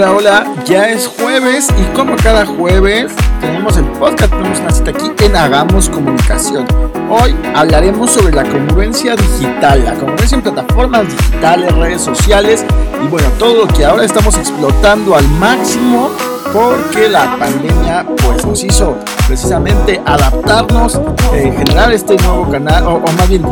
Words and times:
Hola, 0.00 0.12
hola, 0.12 0.54
ya 0.64 0.88
es 0.88 1.06
jueves 1.06 1.68
y 1.78 1.94
como 1.94 2.16
cada 2.16 2.46
jueves 2.46 3.12
tenemos 3.38 3.76
el 3.76 3.84
podcast, 3.84 4.32
tenemos 4.32 4.58
una 4.58 4.70
cita 4.70 4.92
aquí 4.92 5.10
en 5.22 5.36
Hagamos 5.36 5.90
Comunicación. 5.90 6.66
Hoy 7.10 7.36
hablaremos 7.54 8.10
sobre 8.10 8.32
la 8.32 8.44
congruencia 8.44 9.14
digital, 9.14 9.84
la 9.84 9.92
congruencia 9.92 10.36
en 10.36 10.42
plataformas 10.42 11.06
digitales, 11.06 11.74
redes 11.74 12.00
sociales 12.00 12.64
y 13.04 13.08
bueno, 13.08 13.28
todo 13.38 13.66
lo 13.66 13.68
que 13.74 13.84
ahora 13.84 14.02
estamos 14.02 14.38
explotando 14.38 15.16
al 15.16 15.28
máximo 15.32 16.08
porque 16.50 17.10
la 17.10 17.36
pandemia 17.36 18.06
pues 18.24 18.46
nos 18.46 18.64
hizo 18.64 18.96
precisamente 19.26 20.00
adaptarnos, 20.06 20.98
eh, 21.34 21.52
generar 21.58 21.92
este 21.92 22.16
nuevo 22.16 22.50
canal 22.50 22.86
o, 22.86 22.94
o 22.94 23.12
más 23.18 23.28
bien 23.28 23.44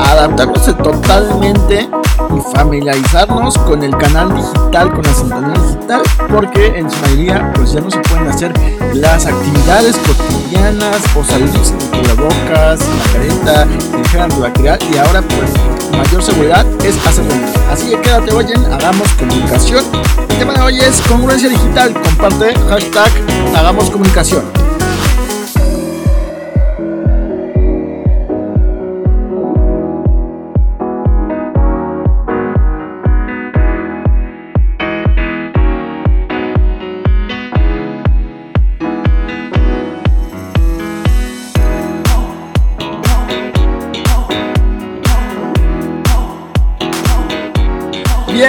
adaptarnos 0.00 0.64
totalmente 0.78 1.88
familiarizarnos 2.52 3.58
con 3.58 3.82
el 3.82 3.96
canal 3.96 4.34
digital, 4.34 4.92
con 4.92 5.02
la 5.02 5.14
sintonía 5.14 5.54
digital, 5.54 6.02
porque 6.28 6.66
en 6.78 6.90
su 6.90 7.00
mayoría 7.00 7.52
pues 7.54 7.72
ya 7.72 7.80
no 7.80 7.90
se 7.90 7.98
pueden 8.00 8.28
hacer 8.28 8.52
las 8.94 9.26
actividades 9.26 9.96
cotidianas 9.98 11.02
o 11.16 11.24
salir 11.24 11.48
sin 11.62 11.78
cubrebocas, 11.90 12.80
la 12.80 13.12
careta, 13.12 13.62
el 13.96 14.08
gel 14.08 14.20
antibacterial 14.22 14.78
y 14.92 14.96
ahora 14.96 15.22
pues 15.22 15.50
mayor 15.96 16.22
seguridad 16.22 16.66
es 16.84 16.96
hacerlo. 17.06 17.34
Así 17.70 17.90
que 17.90 18.00
quédate 18.00 18.32
hoy 18.32 18.46
Hagamos 18.72 19.08
Comunicación. 19.14 19.84
El 20.30 20.38
tema 20.38 20.52
de 20.54 20.60
hoy 20.60 20.78
es 20.80 21.00
congruencia 21.02 21.48
digital. 21.48 21.92
Comparte 21.94 22.54
hashtag 22.68 23.10
Hagamos 23.54 23.90
Comunicación. 23.90 24.65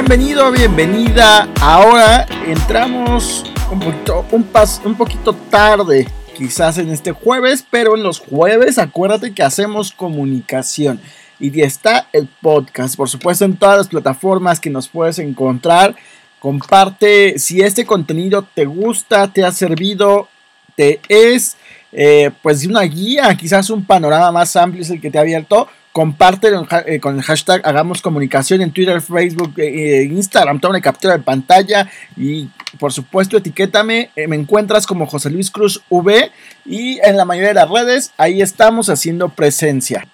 Bienvenido, 0.10 0.50
bienvenida. 0.54 1.50
Ahora 1.60 2.26
entramos 2.46 3.44
un 3.70 3.78
poquito, 3.82 4.26
un, 4.32 4.50
un 4.86 4.96
poquito 4.96 5.34
tarde, 5.34 6.08
quizás 6.34 6.78
en 6.78 6.92
este 6.92 7.12
jueves, 7.12 7.66
pero 7.70 7.98
en 7.98 8.04
los 8.04 8.22
jueves 8.22 8.78
acuérdate 8.78 9.34
que 9.34 9.44
hacemos 9.44 9.92
comunicación. 9.92 11.02
Y 11.42 11.60
está 11.60 12.08
el 12.14 12.30
podcast, 12.42 12.96
por 12.96 13.10
supuesto, 13.10 13.44
en 13.44 13.58
todas 13.58 13.80
las 13.80 13.90
plataformas 13.90 14.62
que 14.62 14.70
nos 14.70 14.88
puedes 14.88 15.20
encontrar. 15.20 15.94
Comparte 16.40 17.38
si 17.38 17.60
este 17.60 17.86
contenido 17.86 18.48
te 18.54 18.64
gusta, 18.64 19.28
te 19.28 19.44
ha 19.44 19.52
servido, 19.52 20.30
te 20.78 21.02
es 21.10 21.58
eh, 21.92 22.32
pues 22.42 22.66
una 22.66 22.84
guía, 22.84 23.36
quizás 23.36 23.70
un 23.70 23.84
panorama 23.84 24.32
más 24.32 24.56
amplio 24.56 24.84
es 24.84 24.90
el 24.90 25.02
que 25.02 25.12
te 25.12 25.18
ha 25.18 25.22
abierto 25.22 25.68
compártelo 25.92 26.68
eh, 26.86 27.00
con 27.00 27.16
el 27.16 27.24
hashtag 27.24 27.62
Hagamos 27.66 28.02
Comunicación 28.02 28.62
en 28.62 28.72
Twitter, 28.72 29.02
Facebook, 29.02 29.54
eh, 29.58 30.04
Instagram, 30.04 30.60
toma 30.60 30.76
una 30.76 30.82
captura 30.82 31.18
de 31.18 31.24
pantalla 31.24 31.90
y 32.16 32.50
por 32.80 32.94
supuesto 32.94 33.38
etiquétame, 33.38 34.12
eh, 34.16 34.28
me 34.28 34.36
encuentras 34.36 34.86
como 34.86 35.08
José 35.08 35.30
Luis 35.30 35.50
Cruz 35.50 35.82
V 35.90 36.32
y 36.66 37.00
en 37.04 37.18
la 37.18 37.26
mayoría 37.26 37.50
de 37.50 37.56
las 37.56 37.70
redes 37.70 38.12
ahí 38.18 38.42
estamos 38.42 38.90
haciendo 38.90 39.30
presencia. 39.30 40.08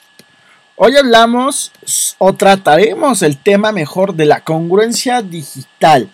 Hoy 0.75 0.95
hablamos 0.97 1.71
o 2.17 2.33
trataremos 2.33 3.21
el 3.21 3.37
tema 3.37 3.71
mejor 3.71 4.15
de 4.15 4.25
la 4.25 4.41
congruencia 4.41 5.21
digital. 5.21 6.09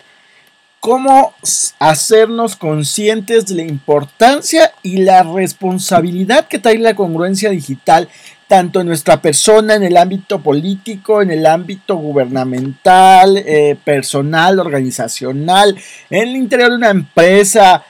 Cómo 0.80 1.34
hacernos 1.78 2.56
conscientes 2.56 3.46
de 3.46 3.54
la 3.54 3.62
importancia 3.62 4.72
y 4.82 4.98
la 4.98 5.22
responsabilidad 5.22 6.48
que 6.48 6.58
trae 6.58 6.78
la 6.78 6.94
congruencia 6.94 7.50
digital 7.50 8.08
tanto 8.50 8.80
en 8.80 8.88
nuestra 8.88 9.22
persona, 9.22 9.76
en 9.76 9.84
el 9.84 9.96
ámbito 9.96 10.40
político, 10.40 11.22
en 11.22 11.30
el 11.30 11.46
ámbito 11.46 11.94
gubernamental, 11.94 13.36
eh, 13.36 13.76
personal, 13.84 14.58
organizacional, 14.58 15.78
en 16.10 16.28
el 16.28 16.34
interior 16.34 16.70
de 16.70 16.76
una 16.78 16.90
empresa, 16.90 17.84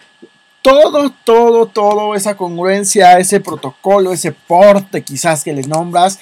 todo, 0.61 1.15
todo, 1.25 1.65
todo, 1.65 2.15
esa 2.15 2.37
congruencia, 2.37 3.19
ese 3.19 3.41
protocolo, 3.41 4.13
ese 4.13 4.33
porte 4.33 5.01
quizás 5.01 5.45
que 5.45 5.55
le 5.55 5.63
nombras, 5.63 6.19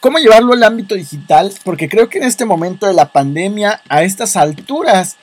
cómo 0.00 0.16
llevarlo 0.16 0.54
al 0.54 0.62
ámbito 0.62 0.94
digital, 0.94 1.52
porque 1.62 1.86
creo 1.86 2.08
que 2.08 2.16
en 2.16 2.24
este 2.24 2.46
momento 2.46 2.86
de 2.86 2.94
la 2.94 3.12
pandemia, 3.12 3.82
a 3.90 4.02
estas 4.04 4.38
alturas, 4.38 5.18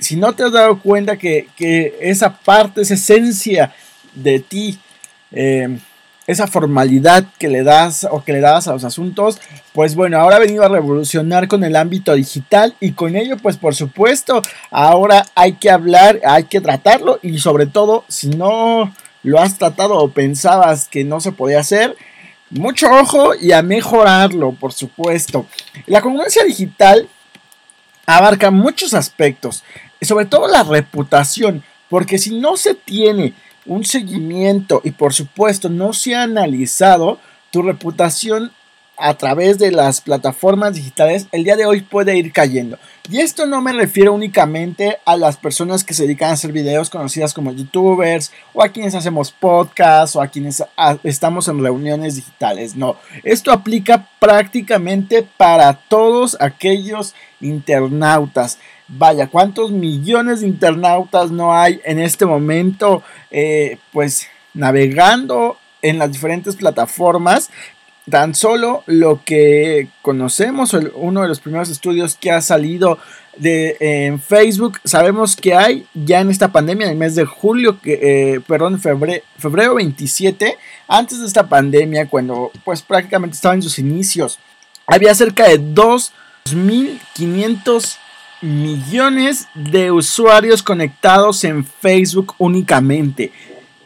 si 0.00 0.16
no 0.16 0.34
te 0.34 0.42
has 0.42 0.50
dado 0.50 0.80
cuenta 0.80 1.16
que, 1.16 1.46
esa 2.00 2.36
parte, 2.36 2.80
esa 2.80 2.94
esencia 2.94 3.72
de 4.12 4.40
ti, 4.40 4.80
eh, 5.30 5.78
esa 6.30 6.46
formalidad 6.46 7.24
que 7.38 7.48
le 7.48 7.62
das 7.62 8.06
o 8.10 8.22
que 8.22 8.32
le 8.32 8.40
das 8.40 8.68
a 8.68 8.72
los 8.72 8.84
asuntos, 8.84 9.40
pues 9.72 9.94
bueno, 9.94 10.18
ahora 10.18 10.36
ha 10.36 10.40
venido 10.40 10.64
a 10.64 10.68
revolucionar 10.68 11.48
con 11.48 11.64
el 11.64 11.76
ámbito 11.76 12.14
digital 12.14 12.74
y 12.80 12.92
con 12.92 13.16
ello, 13.16 13.36
pues 13.36 13.56
por 13.56 13.74
supuesto, 13.74 14.42
ahora 14.70 15.26
hay 15.34 15.54
que 15.54 15.70
hablar, 15.70 16.20
hay 16.24 16.44
que 16.44 16.60
tratarlo 16.60 17.18
y 17.22 17.38
sobre 17.38 17.66
todo, 17.66 18.04
si 18.08 18.28
no 18.28 18.92
lo 19.22 19.40
has 19.40 19.58
tratado 19.58 19.98
o 19.98 20.10
pensabas 20.10 20.88
que 20.88 21.04
no 21.04 21.20
se 21.20 21.32
podía 21.32 21.60
hacer, 21.60 21.96
mucho 22.50 22.88
ojo 22.90 23.34
y 23.34 23.52
a 23.52 23.62
mejorarlo, 23.62 24.52
por 24.52 24.72
supuesto. 24.72 25.46
La 25.86 26.00
congruencia 26.00 26.44
digital 26.44 27.08
abarca 28.06 28.50
muchos 28.50 28.94
aspectos, 28.94 29.62
sobre 30.00 30.26
todo 30.26 30.48
la 30.48 30.62
reputación, 30.62 31.62
porque 31.88 32.18
si 32.18 32.38
no 32.38 32.56
se 32.56 32.74
tiene 32.74 33.34
un 33.70 33.84
seguimiento 33.84 34.80
y 34.82 34.90
por 34.90 35.14
supuesto 35.14 35.68
no 35.68 35.92
se 35.92 36.16
ha 36.16 36.24
analizado 36.24 37.20
tu 37.52 37.62
reputación 37.62 38.50
a 38.96 39.14
través 39.14 39.58
de 39.58 39.70
las 39.70 40.00
plataformas 40.00 40.74
digitales, 40.74 41.28
el 41.30 41.44
día 41.44 41.56
de 41.56 41.64
hoy 41.64 41.80
puede 41.80 42.18
ir 42.18 42.32
cayendo. 42.32 42.78
Y 43.08 43.20
esto 43.20 43.46
no 43.46 43.62
me 43.62 43.72
refiero 43.72 44.12
únicamente 44.12 44.98
a 45.06 45.16
las 45.16 45.36
personas 45.36 45.84
que 45.84 45.94
se 45.94 46.02
dedican 46.02 46.30
a 46.30 46.32
hacer 46.32 46.52
videos 46.52 46.90
conocidas 46.90 47.32
como 47.32 47.52
youtubers 47.52 48.32
o 48.52 48.62
a 48.62 48.68
quienes 48.68 48.94
hacemos 48.96 49.30
podcasts 49.30 50.16
o 50.16 50.20
a 50.20 50.26
quienes 50.26 50.62
estamos 51.04 51.46
en 51.46 51.62
reuniones 51.62 52.16
digitales. 52.16 52.74
No, 52.74 52.96
esto 53.22 53.52
aplica 53.52 54.08
prácticamente 54.18 55.22
para 55.22 55.74
todos 55.74 56.36
aquellos 56.40 57.14
internautas. 57.40 58.58
Vaya, 58.92 59.28
¿cuántos 59.28 59.70
millones 59.70 60.40
de 60.40 60.48
internautas 60.48 61.30
no 61.30 61.54
hay 61.54 61.80
en 61.84 62.00
este 62.00 62.26
momento? 62.26 63.04
Eh, 63.30 63.78
pues 63.92 64.26
navegando 64.52 65.58
en 65.80 65.98
las 65.98 66.10
diferentes 66.10 66.56
plataformas. 66.56 67.50
Tan 68.10 68.34
solo 68.34 68.82
lo 68.86 69.22
que 69.24 69.86
conocemos, 70.02 70.74
uno 70.94 71.22
de 71.22 71.28
los 71.28 71.38
primeros 71.38 71.70
estudios 71.70 72.16
que 72.16 72.32
ha 72.32 72.40
salido 72.40 72.98
de, 73.36 73.76
en 73.78 74.20
Facebook, 74.20 74.80
sabemos 74.84 75.36
que 75.36 75.54
hay 75.54 75.86
ya 75.94 76.18
en 76.18 76.30
esta 76.30 76.48
pandemia, 76.48 76.86
en 76.86 76.94
el 76.94 76.98
mes 76.98 77.14
de 77.14 77.24
julio, 77.24 77.78
eh, 77.84 78.40
perdón, 78.48 78.80
febrero, 78.80 79.22
febrero 79.38 79.76
27, 79.76 80.58
antes 80.88 81.20
de 81.20 81.26
esta 81.26 81.48
pandemia, 81.48 82.08
cuando 82.08 82.50
pues 82.64 82.82
prácticamente 82.82 83.36
estaba 83.36 83.54
en 83.54 83.62
sus 83.62 83.78
inicios, 83.78 84.40
había 84.86 85.14
cerca 85.14 85.46
de 85.46 85.60
2.500 85.60 87.98
millones 88.40 89.48
de 89.54 89.90
usuarios 89.90 90.62
conectados 90.62 91.44
en 91.44 91.64
Facebook 91.64 92.34
únicamente. 92.38 93.32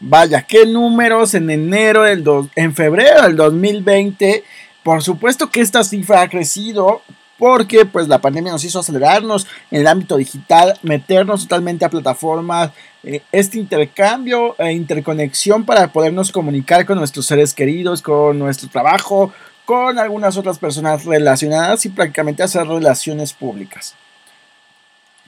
Vaya, 0.01 0.43
qué 0.43 0.67
números 0.67 1.35
en 1.35 1.51
enero 1.51 2.03
del 2.03 2.25
en 2.57 2.75
febrero 2.75 3.23
del 3.23 3.37
2020. 3.37 4.45
Por 4.83 5.03
supuesto 5.03 5.51
que 5.51 5.61
esta 5.61 5.83
cifra 5.83 6.23
ha 6.23 6.29
crecido 6.29 7.03
porque 7.39 7.85
pues 7.85 8.07
la 8.07 8.21
pandemia 8.21 8.53
nos 8.53 8.65
hizo 8.65 8.79
acelerarnos 8.79 9.47
en 9.71 9.81
el 9.81 9.87
ámbito 9.87 10.17
digital, 10.17 10.79
meternos 10.83 11.43
totalmente 11.43 11.85
a 11.85 11.91
plataformas, 11.91 12.71
eh, 13.03 13.23
este 13.33 13.59
intercambio 13.59 14.55
e 14.59 14.73
interconexión 14.73 15.65
para 15.65 15.93
podernos 15.93 16.31
comunicar 16.31 16.87
con 16.87 16.99
nuestros 16.99 17.27
seres 17.27 17.53
queridos, 17.55 18.03
con 18.03 18.39
nuestro 18.39 18.69
trabajo, 18.69 19.33
con 19.65 19.99
algunas 19.99 20.37
otras 20.37 20.59
personas 20.59 21.05
relacionadas 21.05 21.85
y 21.87 21.89
prácticamente 21.89 22.43
hacer 22.43 22.67
relaciones 22.67 23.33
públicas. 23.33 23.95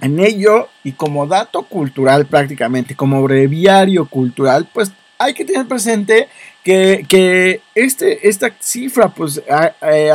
En 0.00 0.20
ello, 0.20 0.68
y 0.84 0.92
como 0.92 1.26
dato 1.26 1.62
cultural 1.62 2.26
prácticamente, 2.26 2.94
como 2.94 3.22
breviario 3.22 4.06
cultural, 4.06 4.68
pues 4.72 4.92
hay 5.18 5.32
que 5.32 5.44
tener 5.44 5.66
presente 5.66 6.28
que, 6.62 7.60
este, 7.74 8.28
esta 8.28 8.52
cifra 8.58 9.08
pues 9.08 9.40
ha, 9.48 9.66
eh, 9.82 10.10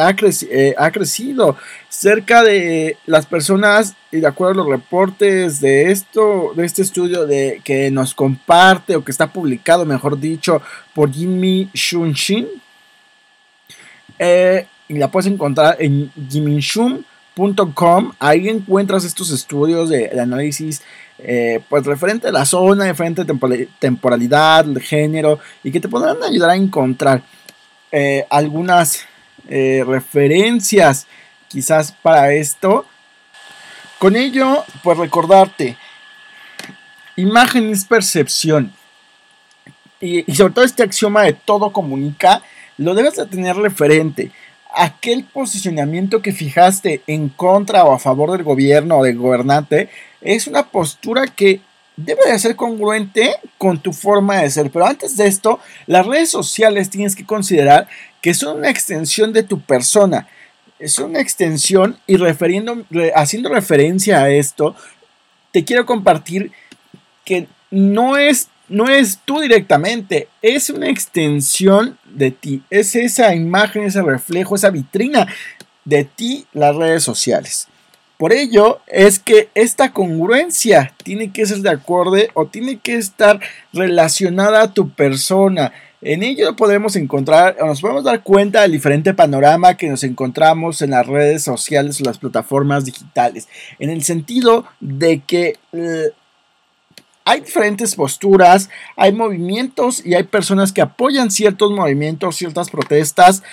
eh, 0.49 0.75
ha, 0.77 0.91
crecido 0.91 1.57
cerca 1.87 2.43
de 2.43 2.97
las 3.05 3.25
personas 3.25 3.95
y 4.11 4.19
de 4.19 4.27
acuerdo 4.27 4.51
a 4.51 4.65
los 4.65 4.67
reportes 4.67 5.61
de 5.61 5.91
esto 5.91 6.51
de 6.55 6.65
este 6.65 6.81
estudio 6.81 7.25
de 7.25 7.61
que 7.63 7.89
nos 7.89 8.13
comparte 8.13 8.97
o 8.97 9.03
que 9.03 9.11
está 9.11 9.27
publicado 9.27 9.85
mejor 9.85 10.19
dicho 10.19 10.61
por 10.93 11.11
Jimmy 11.11 11.69
Shunshin 11.73 12.47
eh, 14.19 14.67
y 14.89 14.95
la 14.95 15.09
puedes 15.09 15.31
encontrar 15.31 15.77
en 15.79 16.11
Shun 16.59 17.05
ahí 18.19 18.49
encuentras 18.49 19.05
estos 19.05 19.31
estudios 19.31 19.89
de, 19.89 20.19
análisis 20.19 20.81
eh, 21.19 21.61
pues 21.69 21.85
referente 21.85 22.27
a 22.27 22.31
la 22.31 22.45
zona, 22.45 22.85
referente 22.85 23.21
a 23.21 23.25
temporalidad, 23.79 24.65
género 24.81 25.39
y 25.63 25.71
que 25.71 25.79
te 25.79 25.87
podrán 25.87 26.21
ayudar 26.23 26.51
a 26.51 26.55
encontrar 26.55 27.21
eh, 27.91 28.25
algunas 28.29 29.05
eh, 29.47 29.83
referencias 29.85 31.07
quizás 31.47 31.91
para 31.91 32.33
esto. 32.33 32.85
Con 33.99 34.15
ello, 34.15 34.63
pues 34.83 34.97
recordarte, 34.97 35.77
imagen 37.15 37.71
es 37.71 37.85
percepción. 37.85 38.73
Y, 39.99 40.31
y, 40.31 40.35
sobre 40.35 40.53
todo 40.53 40.65
este 40.65 40.81
axioma 40.81 41.21
de 41.21 41.33
todo 41.33 41.71
comunica, 41.71 42.41
lo 42.77 42.95
debes 42.95 43.15
de 43.15 43.27
tener 43.27 43.55
referente. 43.55 44.31
Aquel 44.73 45.25
posicionamiento 45.25 46.21
que 46.21 46.31
fijaste 46.31 47.01
en 47.07 47.29
contra 47.29 47.83
o 47.83 47.93
a 47.93 47.99
favor 47.99 48.31
del 48.31 48.43
gobierno 48.43 48.99
o 48.99 49.03
del 49.03 49.17
gobernante 49.17 49.89
es 50.21 50.47
una 50.47 50.67
postura 50.67 51.27
que 51.27 51.61
debe 51.97 52.21
de 52.31 52.39
ser 52.39 52.55
congruente 52.55 53.35
con 53.57 53.79
tu 53.79 53.93
forma 53.93 54.37
de 54.37 54.49
ser. 54.49 54.71
Pero 54.71 54.85
antes 54.85 55.17
de 55.17 55.27
esto, 55.27 55.59
las 55.87 56.05
redes 56.05 56.29
sociales 56.29 56.89
tienes 56.89 57.15
que 57.15 57.25
considerar 57.25 57.87
que 58.21 58.33
son 58.33 58.57
una 58.57 58.69
extensión 58.69 59.33
de 59.33 59.43
tu 59.43 59.61
persona. 59.61 60.27
Es 60.79 60.99
una 60.99 61.19
extensión 61.19 61.97
y 62.07 62.17
haciendo 63.13 63.49
referencia 63.49 64.23
a 64.23 64.29
esto, 64.29 64.75
te 65.51 65.63
quiero 65.63 65.85
compartir 65.85 66.51
que 67.25 67.47
no 67.69 68.17
es, 68.17 68.47
no 68.71 68.87
es 68.87 69.19
tú 69.25 69.41
directamente, 69.41 70.29
es 70.41 70.69
una 70.69 70.89
extensión 70.89 71.97
de 72.05 72.31
ti. 72.31 72.63
Es 72.69 72.95
esa 72.95 73.35
imagen, 73.35 73.83
ese 73.83 74.01
reflejo, 74.01 74.55
esa 74.55 74.69
vitrina 74.69 75.27
de 75.83 76.05
ti, 76.05 76.45
las 76.53 76.75
redes 76.75 77.03
sociales. 77.03 77.67
Por 78.17 78.33
ello 78.33 78.79
es 78.87 79.19
que 79.19 79.49
esta 79.55 79.91
congruencia 79.91 80.93
tiene 81.03 81.31
que 81.31 81.45
ser 81.45 81.57
de 81.57 81.71
acorde 81.71 82.29
o 82.33 82.45
tiene 82.45 82.77
que 82.77 82.95
estar 82.95 83.39
relacionada 83.73 84.61
a 84.61 84.73
tu 84.73 84.91
persona. 84.91 85.73
En 86.01 86.23
ello 86.23 86.55
podemos 86.55 86.95
encontrar, 86.95 87.57
o 87.59 87.65
nos 87.65 87.81
podemos 87.81 88.03
dar 88.03 88.23
cuenta 88.23 88.61
del 88.61 88.71
diferente 88.71 89.13
panorama 89.13 89.75
que 89.75 89.89
nos 89.89 90.03
encontramos 90.03 90.81
en 90.81 90.91
las 90.91 91.05
redes 91.05 91.43
sociales 91.43 91.99
o 91.99 92.05
las 92.05 92.19
plataformas 92.19 92.85
digitales. 92.85 93.47
En 93.79 93.89
el 93.89 94.03
sentido 94.03 94.65
de 94.79 95.19
que 95.19 95.57
eh, 95.73 96.11
hay 97.25 97.41
diferentes 97.41 97.95
posturas, 97.95 98.69
hay 98.95 99.11
movimientos 99.11 100.05
y 100.05 100.15
hay 100.15 100.23
personas 100.23 100.71
que 100.71 100.81
apoyan 100.81 101.31
ciertos 101.31 101.71
movimientos, 101.71 102.35
ciertas 102.35 102.69
protestas, 102.69 103.43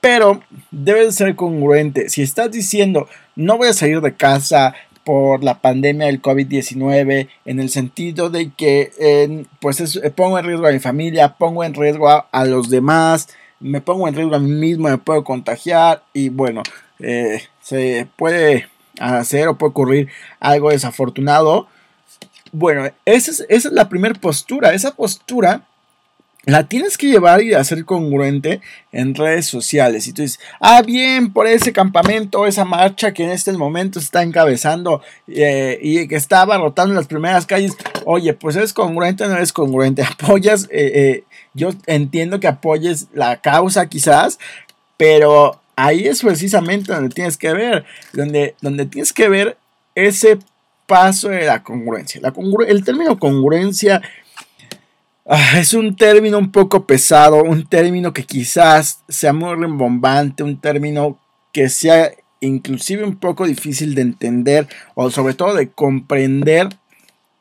pero 0.00 0.42
debes 0.70 1.16
ser 1.16 1.36
congruente. 1.36 2.08
Si 2.08 2.22
estás 2.22 2.50
diciendo 2.50 3.08
no 3.40 3.56
voy 3.56 3.68
a 3.68 3.72
salir 3.72 4.00
de 4.00 4.14
casa 4.14 4.74
por 5.04 5.42
la 5.42 5.60
pandemia 5.60 6.06
del 6.06 6.20
COVID-19 6.20 7.28
en 7.46 7.58
el 7.58 7.70
sentido 7.70 8.28
de 8.28 8.50
que 8.50 9.46
pues 9.60 9.80
eh, 9.96 10.10
pongo 10.10 10.38
en 10.38 10.44
riesgo 10.44 10.66
a 10.66 10.72
mi 10.72 10.78
familia, 10.78 11.36
pongo 11.36 11.64
en 11.64 11.74
riesgo 11.74 12.08
a, 12.08 12.44
los 12.44 12.68
demás, 12.68 13.28
me 13.58 13.80
pongo 13.80 14.08
en 14.08 14.14
riesgo 14.14 14.36
a 14.36 14.40
mí 14.40 14.50
mismo, 14.50 14.88
me 14.88 14.98
puedo 14.98 15.24
contagiar 15.24 16.04
y 16.12 16.28
bueno, 16.28 16.62
eh, 16.98 17.42
se 17.62 18.06
puede 18.16 18.68
hacer 19.00 19.48
o 19.48 19.56
puede 19.56 19.70
ocurrir 19.70 20.08
algo 20.38 20.70
desafortunado. 20.70 21.66
Bueno, 22.52 22.90
esa 23.04 23.30
es, 23.30 23.46
es 23.48 23.64
la 23.66 23.88
primera 23.88 24.14
postura. 24.14 24.72
Esa 24.72 24.94
postura 24.94 25.62
la 26.44 26.66
tienes 26.66 26.96
que 26.96 27.08
llevar 27.08 27.42
y 27.42 27.52
hacer 27.52 27.84
congruente 27.84 28.60
en 28.92 29.14
redes 29.14 29.46
sociales. 29.46 30.06
Y 30.06 30.12
tú 30.12 30.22
dices, 30.22 30.40
ah, 30.58 30.82
bien, 30.82 31.32
por 31.32 31.46
ese 31.46 31.72
campamento, 31.72 32.46
esa 32.46 32.64
marcha 32.64 33.12
que 33.12 33.24
en 33.24 33.30
este 33.30 33.52
momento 33.52 33.98
está 33.98 34.22
encabezando 34.22 35.02
eh, 35.28 35.78
y 35.82 36.08
que 36.08 36.16
estaba 36.16 36.56
rotando 36.56 36.92
en 36.92 36.96
las 36.96 37.06
primeras 37.06 37.44
calles. 37.44 37.76
Oye, 38.06 38.32
pues 38.32 38.56
es 38.56 38.72
congruente 38.72 39.24
o 39.24 39.28
no 39.28 39.36
eres 39.36 39.52
congruente. 39.52 40.02
Apoyas, 40.20 40.64
eh, 40.70 40.92
eh, 40.94 41.24
yo 41.52 41.70
entiendo 41.86 42.40
que 42.40 42.48
apoyes 42.48 43.08
la 43.12 43.40
causa 43.40 43.86
quizás, 43.86 44.38
pero 44.96 45.60
ahí 45.76 46.06
es 46.06 46.22
precisamente 46.22 46.92
donde 46.92 47.14
tienes 47.14 47.36
que 47.36 47.52
ver, 47.52 47.84
donde 48.12 48.86
tienes 48.86 49.12
que 49.12 49.28
ver 49.28 49.58
ese 49.94 50.38
paso 50.90 51.28
de 51.28 51.46
la 51.46 51.62
congruencia. 51.62 52.20
La 52.20 52.34
el 52.66 52.84
término 52.84 53.16
congruencia 53.16 54.02
Ah, 55.32 55.60
es 55.60 55.74
un 55.74 55.94
término 55.94 56.38
un 56.38 56.50
poco 56.50 56.86
pesado, 56.86 57.44
un 57.44 57.64
término 57.64 58.12
que 58.12 58.24
quizás 58.24 59.04
sea 59.08 59.32
muy 59.32 59.54
rembombante, 59.54 60.42
un 60.42 60.60
término 60.60 61.20
que 61.52 61.68
sea 61.68 62.10
inclusive 62.40 63.04
un 63.04 63.14
poco 63.14 63.46
difícil 63.46 63.94
de 63.94 64.02
entender 64.02 64.66
o 64.96 65.08
sobre 65.08 65.34
todo 65.34 65.54
de 65.54 65.70
comprender 65.70 66.68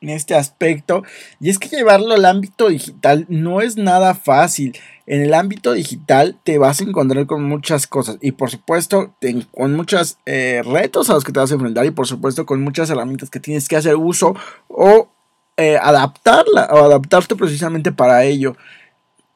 en 0.01 0.09
este 0.09 0.35
aspecto. 0.35 1.03
Y 1.39 1.49
es 1.49 1.59
que 1.59 1.69
llevarlo 1.69 2.13
al 2.13 2.25
ámbito 2.25 2.69
digital 2.69 3.25
no 3.29 3.61
es 3.61 3.77
nada 3.77 4.15
fácil. 4.15 4.77
En 5.05 5.21
el 5.21 5.33
ámbito 5.33 5.73
digital 5.73 6.37
te 6.43 6.57
vas 6.57 6.81
a 6.81 6.83
encontrar 6.83 7.25
con 7.25 7.43
muchas 7.43 7.87
cosas 7.87 8.17
y 8.21 8.31
por 8.33 8.51
supuesto 8.51 9.13
con 9.51 9.75
muchos 9.75 10.17
eh, 10.25 10.61
retos 10.63 11.09
a 11.09 11.13
los 11.13 11.23
que 11.23 11.31
te 11.31 11.39
vas 11.39 11.51
a 11.51 11.55
enfrentar 11.55 11.85
y 11.85 11.91
por 11.91 12.07
supuesto 12.07 12.45
con 12.45 12.61
muchas 12.61 12.89
herramientas 12.89 13.29
que 13.29 13.39
tienes 13.39 13.67
que 13.67 13.75
hacer 13.75 13.95
uso 13.95 14.35
o 14.67 15.09
eh, 15.57 15.77
adaptarla 15.81 16.69
o 16.71 16.85
adaptarte 16.85 17.35
precisamente 17.35 17.91
para 17.91 18.23
ello. 18.23 18.55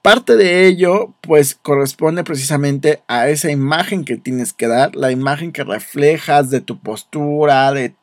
Parte 0.03 0.35
de 0.35 0.67
ello, 0.67 1.13
pues, 1.21 1.55
corresponde 1.55 2.25
precisamente 2.25 3.01
a 3.07 3.29
esa 3.29 3.51
imagen 3.51 4.03
que 4.03 4.17
tienes 4.17 4.51
que 4.51 4.67
dar, 4.67 4.97
la 4.97 5.11
imagen 5.11 5.53
que 5.53 5.63
reflejas 5.63 6.49
de 6.49 6.59
tu 6.59 6.77
postura, 6.77 7.71
de 7.71 7.95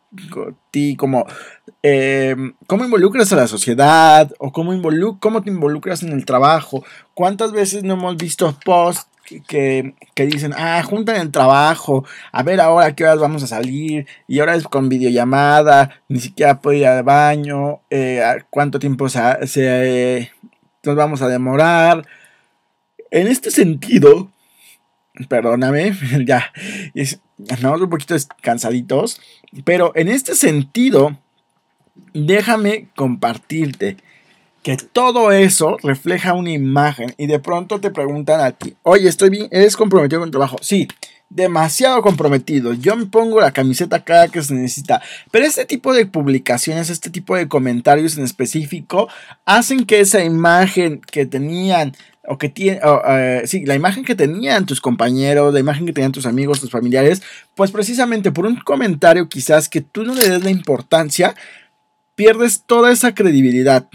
ti, 0.70 0.96
como 0.96 1.26
eh, 1.82 2.36
cómo 2.66 2.84
involucras 2.84 3.32
a 3.32 3.36
la 3.36 3.46
sociedad 3.46 4.32
o 4.38 4.52
cómo, 4.52 4.72
cómo 5.20 5.42
te 5.42 5.50
involucras 5.50 6.02
en 6.02 6.12
el 6.12 6.24
trabajo. 6.24 6.84
¿Cuántas 7.14 7.52
veces 7.52 7.84
no 7.84 7.94
hemos 7.94 8.16
visto 8.16 8.56
posts 8.64 9.06
que, 9.46 9.94
dicen, 10.16 10.52
ah, 10.56 10.82
juntan 10.82 11.16
el 11.16 11.30
trabajo, 11.30 12.04
a 12.32 12.42
ver 12.42 12.60
ahora 12.60 12.94
qué 12.94 13.04
horas 13.04 13.20
vamos 13.20 13.42
a 13.42 13.46
salir, 13.46 14.06
y 14.26 14.40
ahora 14.40 14.56
es 14.56 14.64
con 14.64 14.88
videollamada, 14.88 16.02
ni 16.08 16.20
siquiera 16.20 16.60
puedo 16.60 16.78
ir 16.78 16.86
al 16.86 17.04
baño, 17.04 17.80
eh, 17.90 18.22
cuánto 18.50 18.78
tiempo 18.78 19.08
se, 19.08 20.30
nos 20.82 20.96
vamos 20.96 21.22
a 21.22 21.28
demorar. 21.28 22.04
En 23.10 23.26
este 23.28 23.50
sentido, 23.50 24.30
perdóname, 25.28 25.94
ya 26.26 26.52
estamos 26.94 27.80
un 27.80 27.90
poquito 27.90 28.14
cansaditos, 28.40 29.20
pero 29.64 29.92
en 29.94 30.08
este 30.08 30.34
sentido, 30.34 31.16
déjame 32.12 32.88
compartirte 32.96 33.96
que 34.62 34.76
todo 34.76 35.32
eso 35.32 35.76
refleja 35.82 36.34
una 36.34 36.50
imagen 36.50 37.14
y 37.16 37.26
de 37.26 37.38
pronto 37.38 37.80
te 37.80 37.90
preguntan 37.90 38.40
a 38.40 38.52
ti, 38.52 38.76
oye, 38.82 39.08
estoy 39.08 39.30
bien, 39.30 39.48
¿eres 39.50 39.76
comprometido 39.76 40.20
con 40.20 40.28
el 40.28 40.32
trabajo? 40.32 40.58
Sí, 40.60 40.86
demasiado 41.30 42.02
comprometido. 42.02 42.74
Yo 42.74 42.96
me 42.96 43.06
pongo 43.06 43.40
la 43.40 43.52
camiseta 43.52 44.04
cada 44.04 44.28
que 44.28 44.42
se 44.42 44.54
necesita. 44.54 45.00
Pero 45.30 45.46
este 45.46 45.64
tipo 45.64 45.94
de 45.94 46.04
publicaciones, 46.04 46.90
este 46.90 47.08
tipo 47.08 47.36
de 47.36 47.48
comentarios 47.48 48.18
en 48.18 48.24
específico, 48.24 49.08
hacen 49.44 49.86
que 49.86 50.00
esa 50.00 50.22
imagen 50.22 51.00
que 51.00 51.24
tenían 51.24 51.96
o 52.26 52.36
que 52.36 52.48
tiene, 52.48 52.80
eh, 53.08 53.42
sí, 53.46 53.64
la 53.64 53.74
imagen 53.74 54.04
que 54.04 54.14
tenían 54.14 54.66
tus 54.66 54.80
compañeros, 54.80 55.54
la 55.54 55.60
imagen 55.60 55.86
que 55.86 55.92
tenían 55.92 56.12
tus 56.12 56.26
amigos, 56.26 56.60
tus 56.60 56.70
familiares, 56.70 57.22
pues 57.54 57.70
precisamente 57.70 58.30
por 58.30 58.44
un 58.44 58.56
comentario 58.56 59.28
quizás 59.28 59.68
que 59.68 59.80
tú 59.80 60.04
no 60.04 60.14
le 60.14 60.28
des 60.28 60.44
la 60.44 60.50
importancia, 60.50 61.34
pierdes 62.14 62.62
toda 62.66 62.92
esa 62.92 63.14
credibilidad 63.14 63.88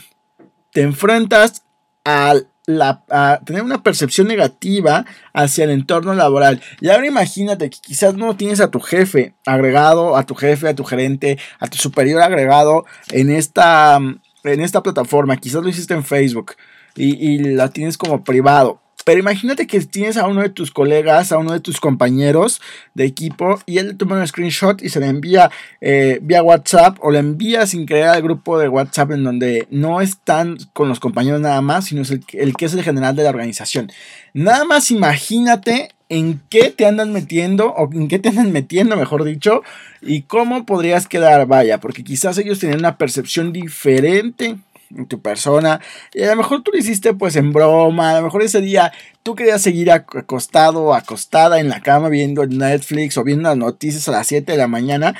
te 0.75 0.81
enfrentas 0.81 1.63
a, 2.03 2.35
la, 2.67 3.41
tener 3.45 3.61
una 3.61 3.83
percepción 3.83 4.27
negativa 4.27 5.05
hacia 5.33 5.65
el 5.65 5.71
entorno 5.71 6.13
laboral. 6.13 6.61
Y 6.81 6.89
ahora 6.89 7.07
imagínate 7.07 7.69
que 7.69 7.79
quizás 7.79 8.15
no 8.15 8.35
tienes 8.35 8.59
a 8.59 8.71
tu 8.71 8.79
jefe 8.79 9.35
agregado, 9.45 10.15
a 10.17 10.25
tu 10.25 10.35
jefe, 10.35 10.69
a 10.69 10.75
tu 10.75 10.83
gerente, 10.83 11.37
a 11.59 11.67
tu 11.67 11.77
superior 11.77 12.21
agregado 12.21 12.85
en 13.11 13.29
esta, 13.31 13.97
en 13.97 14.61
esta 14.61 14.83
plataforma. 14.83 15.37
Quizás 15.37 15.63
lo 15.63 15.69
hiciste 15.69 15.93
en 15.93 16.03
Facebook 16.03 16.53
y, 16.95 17.33
y 17.33 17.39
la 17.39 17.69
tienes 17.69 17.97
como 17.97 18.23
privado. 18.23 18.81
Pero 19.05 19.19
imagínate 19.19 19.67
que 19.67 19.79
tienes 19.81 20.17
a 20.17 20.27
uno 20.27 20.41
de 20.41 20.49
tus 20.49 20.71
colegas, 20.71 21.31
a 21.31 21.37
uno 21.37 21.53
de 21.53 21.59
tus 21.59 21.79
compañeros 21.79 22.59
de 22.95 23.05
equipo 23.05 23.61
y 23.67 23.77
él 23.77 23.89
le 23.89 23.93
toma 23.93 24.17
un 24.17 24.27
screenshot 24.27 24.81
y 24.81 24.89
se 24.89 24.99
le 24.99 25.05
envía 25.05 25.51
eh, 25.79 26.17
vía 26.23 26.41
WhatsApp 26.41 26.97
o 27.01 27.11
le 27.11 27.19
envía 27.19 27.67
sin 27.67 27.85
creer 27.85 28.07
al 28.07 28.23
grupo 28.23 28.57
de 28.57 28.67
WhatsApp 28.67 29.11
en 29.11 29.23
donde 29.23 29.67
no 29.69 30.01
están 30.01 30.57
con 30.73 30.89
los 30.89 30.99
compañeros 30.99 31.39
nada 31.39 31.61
más, 31.61 31.85
sino 31.85 32.01
el, 32.01 32.25
el 32.33 32.55
que 32.55 32.65
es 32.65 32.73
el 32.73 32.81
general 32.81 33.15
de 33.15 33.21
la 33.21 33.29
organización. 33.29 33.91
Nada 34.33 34.65
más 34.65 34.89
imagínate 34.89 35.89
en 36.09 36.41
qué 36.49 36.71
te 36.71 36.87
andan 36.87 37.13
metiendo 37.13 37.73
o 37.73 37.87
en 37.93 38.07
qué 38.07 38.17
te 38.17 38.29
andan 38.29 38.51
metiendo, 38.51 38.97
mejor 38.97 39.23
dicho, 39.23 39.61
y 40.01 40.23
cómo 40.23 40.65
podrías 40.65 41.07
quedar, 41.07 41.45
vaya, 41.45 41.79
porque 41.79 42.03
quizás 42.03 42.39
ellos 42.39 42.59
tienen 42.59 42.79
una 42.79 42.97
percepción 42.97 43.53
diferente 43.53 44.57
en 44.89 45.05
tu 45.07 45.21
persona. 45.21 45.81
Y 46.13 46.23
a 46.23 46.31
lo 46.31 46.35
mejor 46.35 46.63
tú 46.63 46.71
lo 46.71 46.77
hiciste 46.77 47.13
pues 47.13 47.35
en 47.35 47.53
broma, 47.53 48.11
a 48.11 48.17
lo 48.17 48.23
mejor 48.23 48.43
ese 48.43 48.61
día 48.61 48.91
tú 49.23 49.35
querías 49.35 49.61
seguir 49.61 49.91
acostado 49.91 50.83
o 50.83 50.93
acostada 50.93 51.59
en 51.59 51.69
la 51.69 51.81
cama 51.81 52.09
viendo 52.09 52.45
Netflix 52.45 53.17
o 53.17 53.23
viendo 53.23 53.49
las 53.49 53.57
noticias 53.57 54.07
a 54.07 54.11
las 54.11 54.27
7 54.27 54.51
de 54.51 54.57
la 54.57 54.67
mañana. 54.67 55.15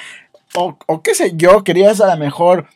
O, 0.54 0.78
o 0.86 1.02
qué 1.02 1.16
sé 1.16 1.34
yo, 1.36 1.64
querías 1.64 2.02
a 2.02 2.14
lo 2.14 2.18
mejor 2.18 2.68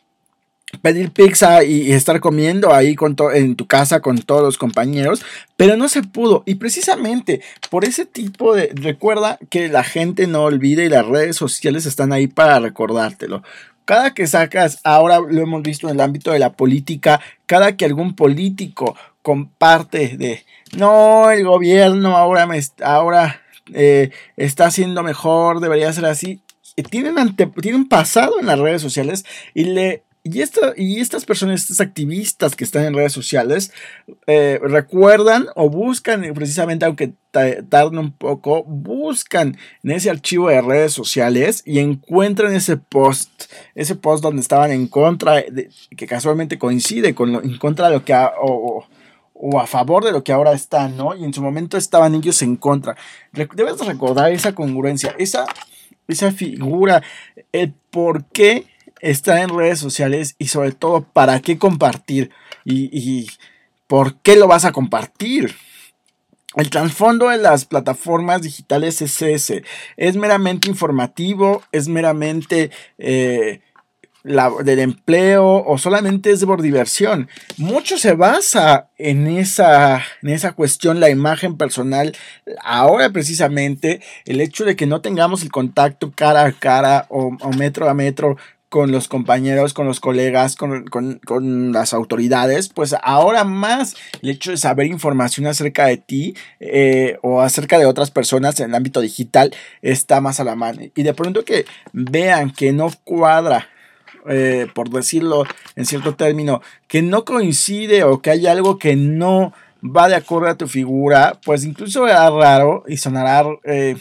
pedir 0.82 1.10
pizza 1.10 1.64
y, 1.64 1.92
estar 1.92 2.20
comiendo 2.20 2.72
ahí 2.72 2.94
con 2.94 3.16
en 3.34 3.56
tu 3.56 3.66
casa 3.66 4.00
con 4.00 4.18
todos 4.18 4.42
los 4.42 4.58
compañeros, 4.58 5.22
pero 5.56 5.76
no 5.76 5.88
se 5.88 6.02
pudo. 6.02 6.42
Y 6.46 6.56
precisamente 6.56 7.40
por 7.70 7.84
ese 7.84 8.06
tipo 8.06 8.54
de... 8.54 8.70
Recuerda 8.74 9.38
que 9.50 9.68
la 9.68 9.84
gente 9.84 10.26
no 10.26 10.44
olvida 10.44 10.82
y 10.84 10.88
las 10.88 11.06
redes 11.06 11.36
sociales 11.36 11.86
están 11.86 12.12
ahí 12.12 12.26
para 12.26 12.58
recordártelo. 12.60 13.42
Cada 13.90 14.14
que 14.14 14.28
sacas, 14.28 14.78
ahora 14.84 15.18
lo 15.18 15.42
hemos 15.42 15.62
visto 15.62 15.88
en 15.88 15.96
el 15.96 16.00
ámbito 16.00 16.30
de 16.30 16.38
la 16.38 16.52
política, 16.52 17.20
cada 17.46 17.76
que 17.76 17.84
algún 17.84 18.14
político 18.14 18.94
comparte 19.20 20.16
de, 20.16 20.44
no, 20.76 21.28
el 21.32 21.42
gobierno 21.42 22.16
ahora, 22.16 22.46
me, 22.46 22.60
ahora 22.84 23.42
eh, 23.74 24.12
está 24.36 24.66
haciendo 24.66 25.02
mejor, 25.02 25.58
debería 25.58 25.92
ser 25.92 26.04
así. 26.04 26.40
Tienen, 26.88 27.18
ante, 27.18 27.48
tienen 27.48 27.88
pasado 27.88 28.38
en 28.38 28.46
las 28.46 28.60
redes 28.60 28.80
sociales 28.80 29.24
y 29.54 29.64
le 29.64 30.04
y, 30.22 30.42
y 30.76 31.00
estas 31.00 31.24
personas, 31.24 31.62
estos 31.62 31.80
activistas 31.80 32.54
que 32.54 32.64
están 32.64 32.84
en 32.84 32.94
redes 32.94 33.12
sociales, 33.12 33.72
eh, 34.26 34.60
recuerdan 34.62 35.46
o 35.56 35.70
buscan, 35.70 36.22
precisamente 36.34 36.84
aunque 36.84 37.12
tarden 37.30 37.98
un 37.98 38.12
poco, 38.12 38.64
buscan 38.64 39.56
en 39.82 39.90
ese 39.92 40.10
archivo 40.10 40.48
de 40.48 40.60
redes 40.60 40.92
sociales 40.92 41.62
y 41.64 41.78
encuentran 41.78 42.54
ese 42.54 42.76
post, 42.76 43.44
ese 43.74 43.94
post 43.94 44.22
donde 44.22 44.42
estaban 44.42 44.72
en 44.72 44.88
contra, 44.88 45.36
de, 45.36 45.70
que 45.96 46.06
casualmente 46.06 46.58
coincide 46.58 47.14
con 47.14 47.32
lo, 47.32 47.42
en 47.42 47.56
contra 47.58 47.88
de 47.88 47.94
lo 47.94 48.04
que... 48.04 48.14
o, 48.14 48.84
a 49.58 49.66
favor 49.66 50.04
de 50.04 50.12
lo 50.12 50.22
que 50.22 50.32
ahora 50.32 50.52
están, 50.52 50.98
¿no? 50.98 51.16
Y 51.16 51.24
en 51.24 51.32
su 51.32 51.40
momento 51.40 51.78
estaban 51.78 52.14
ellos 52.14 52.42
en 52.42 52.56
contra. 52.56 52.94
Debes 53.32 53.78
recordar 53.78 54.30
esa 54.32 54.54
congruencia, 54.54 55.14
esa, 55.18 55.46
esa 56.06 56.30
figura, 56.30 57.02
el 57.50 57.72
por 57.90 58.26
qué 58.26 58.66
está 59.00 59.42
en 59.42 59.50
redes 59.50 59.78
sociales 59.78 60.34
y 60.38 60.48
sobre 60.48 60.72
todo 60.72 61.02
para 61.02 61.40
qué 61.40 61.58
compartir 61.58 62.30
y, 62.64 63.28
por 63.86 64.16
qué 64.16 64.36
lo 64.36 64.46
vas 64.46 64.64
a 64.64 64.72
compartir. 64.72 65.54
El 66.56 66.70
trasfondo 66.70 67.28
de 67.28 67.38
las 67.38 67.64
plataformas 67.64 68.42
digitales 68.42 69.02
es 69.02 69.20
ese. 69.22 69.64
Es 69.96 70.16
meramente 70.16 70.68
informativo, 70.68 71.62
es 71.72 71.88
meramente 71.88 72.70
eh, 72.98 73.60
del 74.22 74.78
empleo 74.80 75.64
o 75.64 75.78
solamente 75.78 76.30
es 76.30 76.44
por 76.44 76.62
diversión. 76.62 77.28
Mucho 77.56 77.98
se 77.98 78.14
basa 78.14 78.90
en 78.98 79.26
esa, 79.26 80.04
en 80.22 80.28
esa 80.30 80.52
cuestión, 80.52 81.00
la 81.00 81.10
imagen 81.10 81.56
personal. 81.56 82.16
Ahora 82.62 83.10
precisamente 83.10 84.00
el 84.24 84.40
hecho 84.40 84.64
de 84.64 84.76
que 84.76 84.86
no 84.86 85.00
tengamos 85.00 85.42
el 85.42 85.50
contacto 85.50 86.12
cara 86.14 86.44
a 86.44 86.52
cara 86.52 87.06
o 87.08 87.32
metro 87.56 87.88
a 87.88 87.94
metro 87.94 88.36
con 88.70 88.92
los 88.92 89.08
compañeros, 89.08 89.74
con 89.74 89.86
los 89.86 89.98
colegas, 89.98 90.54
con, 90.54 91.72
las 91.72 91.92
autoridades, 91.92 92.68
pues 92.68 92.94
ahora 93.02 93.42
más 93.42 93.96
el 94.22 94.30
hecho 94.30 94.52
de 94.52 94.56
saber 94.56 94.86
información 94.86 95.48
acerca 95.48 95.86
de 95.86 95.96
ti 95.96 96.36
eh, 96.60 97.18
o 97.22 97.40
acerca 97.40 97.78
de 97.78 97.86
otras 97.86 98.12
personas 98.12 98.60
en 98.60 98.70
el 98.70 98.76
ámbito 98.76 99.00
digital 99.00 99.52
está 99.82 100.20
más 100.20 100.38
a 100.38 100.44
la 100.44 100.54
mano. 100.54 100.82
Y 100.94 101.02
de 101.02 101.14
pronto 101.14 101.44
que 101.44 101.66
vean 101.92 102.52
que 102.52 102.72
no 102.72 102.92
cuadra, 103.02 103.68
eh, 104.28 104.68
por 104.72 104.88
decirlo 104.88 105.44
en 105.74 105.84
cierto 105.84 106.14
término, 106.14 106.62
que 106.86 107.02
no 107.02 107.24
coincide 107.24 108.04
o 108.04 108.22
que 108.22 108.30
hay 108.30 108.46
algo 108.46 108.78
que 108.78 108.94
no 108.94 109.52
va 109.82 110.08
de 110.08 110.14
acuerdo 110.14 110.48
a 110.48 110.56
tu 110.56 110.68
figura, 110.68 111.40
pues 111.44 111.64
incluso 111.64 112.06
será 112.06 112.30
raro 112.30 112.84
y 112.86 112.98
sonará, 112.98 113.44
eh, 113.64 113.96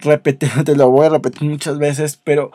te 0.00 0.76
lo 0.76 0.88
voy 0.88 1.06
a 1.06 1.10
repetir 1.10 1.46
muchas 1.46 1.76
veces, 1.76 2.18
pero 2.24 2.52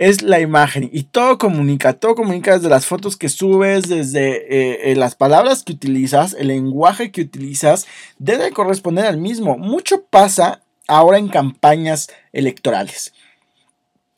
es 0.00 0.22
la 0.22 0.40
imagen 0.40 0.88
y 0.90 1.02
todo 1.02 1.36
comunica, 1.36 1.92
todo 1.92 2.14
comunica 2.14 2.54
desde 2.54 2.70
las 2.70 2.86
fotos 2.86 3.18
que 3.18 3.28
subes, 3.28 3.86
desde 3.86 4.30
eh, 4.30 4.90
eh, 4.90 4.96
las 4.96 5.14
palabras 5.14 5.62
que 5.62 5.74
utilizas, 5.74 6.34
el 6.38 6.48
lenguaje 6.48 7.12
que 7.12 7.20
utilizas, 7.20 7.86
debe 8.18 8.50
corresponder 8.50 9.04
al 9.04 9.18
mismo. 9.18 9.58
Mucho 9.58 10.02
pasa 10.04 10.62
ahora 10.88 11.18
en 11.18 11.28
campañas 11.28 12.08
electorales. 12.32 13.12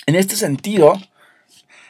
En 0.07 0.15
este 0.15 0.37
sentido, 0.37 0.95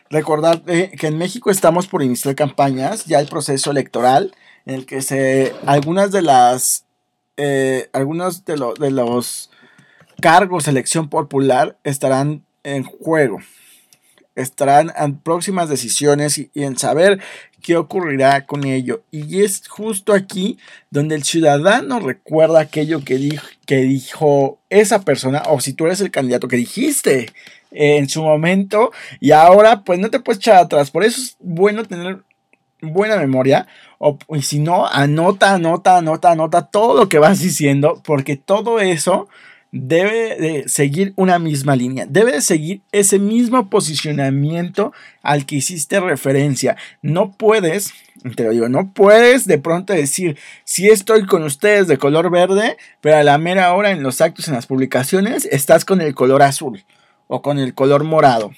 recordar 0.08 0.62
eh, 0.68 0.92
que 0.98 1.08
en 1.08 1.18
México 1.18 1.50
estamos 1.50 1.86
por 1.86 2.02
iniciar 2.02 2.34
campañas, 2.34 3.04
ya 3.04 3.20
el 3.20 3.28
proceso 3.28 3.72
electoral, 3.72 4.34
en 4.64 4.74
el 4.76 4.86
que 4.86 5.02
se, 5.02 5.52
algunas 5.66 6.12
de 6.12 6.22
las, 6.22 6.86
algunos 7.92 8.46
de, 8.46 8.54
de 8.80 8.90
los 8.90 9.50
cargos 10.22 10.64
de 10.64 10.70
elección 10.70 11.10
popular 11.10 11.76
estarán 11.84 12.42
en 12.62 12.84
juego 12.84 13.40
estarán 14.34 14.92
en 14.96 15.18
próximas 15.18 15.68
decisiones 15.68 16.38
y, 16.38 16.50
en 16.54 16.78
saber 16.78 17.20
qué 17.62 17.76
ocurrirá 17.76 18.46
con 18.46 18.64
ello. 18.64 19.02
Y 19.10 19.42
es 19.42 19.66
justo 19.68 20.12
aquí 20.12 20.58
donde 20.90 21.14
el 21.14 21.24
ciudadano 21.24 22.00
recuerda 22.00 22.60
aquello 22.60 23.04
que 23.04 23.16
dijo, 23.16 23.46
que 23.66 23.76
dijo 23.76 24.58
esa 24.70 25.02
persona, 25.02 25.42
o 25.48 25.60
si 25.60 25.72
tú 25.72 25.86
eres 25.86 26.00
el 26.00 26.10
candidato 26.10 26.48
que 26.48 26.56
dijiste 26.56 27.32
en 27.70 28.08
su 28.08 28.22
momento, 28.22 28.92
y 29.20 29.30
ahora 29.30 29.82
pues 29.82 29.98
no 29.98 30.10
te 30.10 30.20
puedes 30.20 30.38
echar 30.38 30.56
atrás. 30.56 30.90
Por 30.90 31.04
eso 31.04 31.20
es 31.20 31.36
bueno 31.40 31.84
tener 31.84 32.20
buena 32.80 33.16
memoria, 33.16 33.68
o 33.98 34.18
si 34.40 34.58
no, 34.58 34.86
anota, 34.86 35.54
anota, 35.54 35.98
anota, 35.98 36.32
anota 36.32 36.66
todo 36.66 36.98
lo 36.98 37.08
que 37.08 37.20
vas 37.20 37.38
diciendo, 37.40 38.02
porque 38.04 38.36
todo 38.36 38.80
eso 38.80 39.28
debe 39.72 40.36
de 40.36 40.68
seguir 40.68 41.14
una 41.16 41.38
misma 41.38 41.74
línea, 41.74 42.06
debe 42.08 42.32
de 42.32 42.42
seguir 42.42 42.82
ese 42.92 43.18
mismo 43.18 43.70
posicionamiento 43.70 44.92
al 45.22 45.46
que 45.46 45.56
hiciste 45.56 45.98
referencia. 45.98 46.76
No 47.00 47.32
puedes, 47.32 47.92
te 48.36 48.44
lo 48.44 48.50
digo, 48.50 48.68
no 48.68 48.92
puedes 48.92 49.46
de 49.46 49.58
pronto 49.58 49.94
decir, 49.94 50.38
si 50.64 50.88
estoy 50.88 51.26
con 51.26 51.42
ustedes 51.42 51.88
de 51.88 51.96
color 51.96 52.30
verde, 52.30 52.76
pero 53.00 53.16
a 53.16 53.22
la 53.22 53.38
mera 53.38 53.72
hora 53.72 53.90
en 53.90 54.02
los 54.02 54.20
actos, 54.20 54.46
en 54.46 54.54
las 54.54 54.66
publicaciones, 54.66 55.46
estás 55.46 55.86
con 55.86 56.02
el 56.02 56.14
color 56.14 56.42
azul 56.42 56.84
o 57.26 57.40
con 57.40 57.58
el 57.58 57.74
color 57.74 58.04
morado 58.04 58.52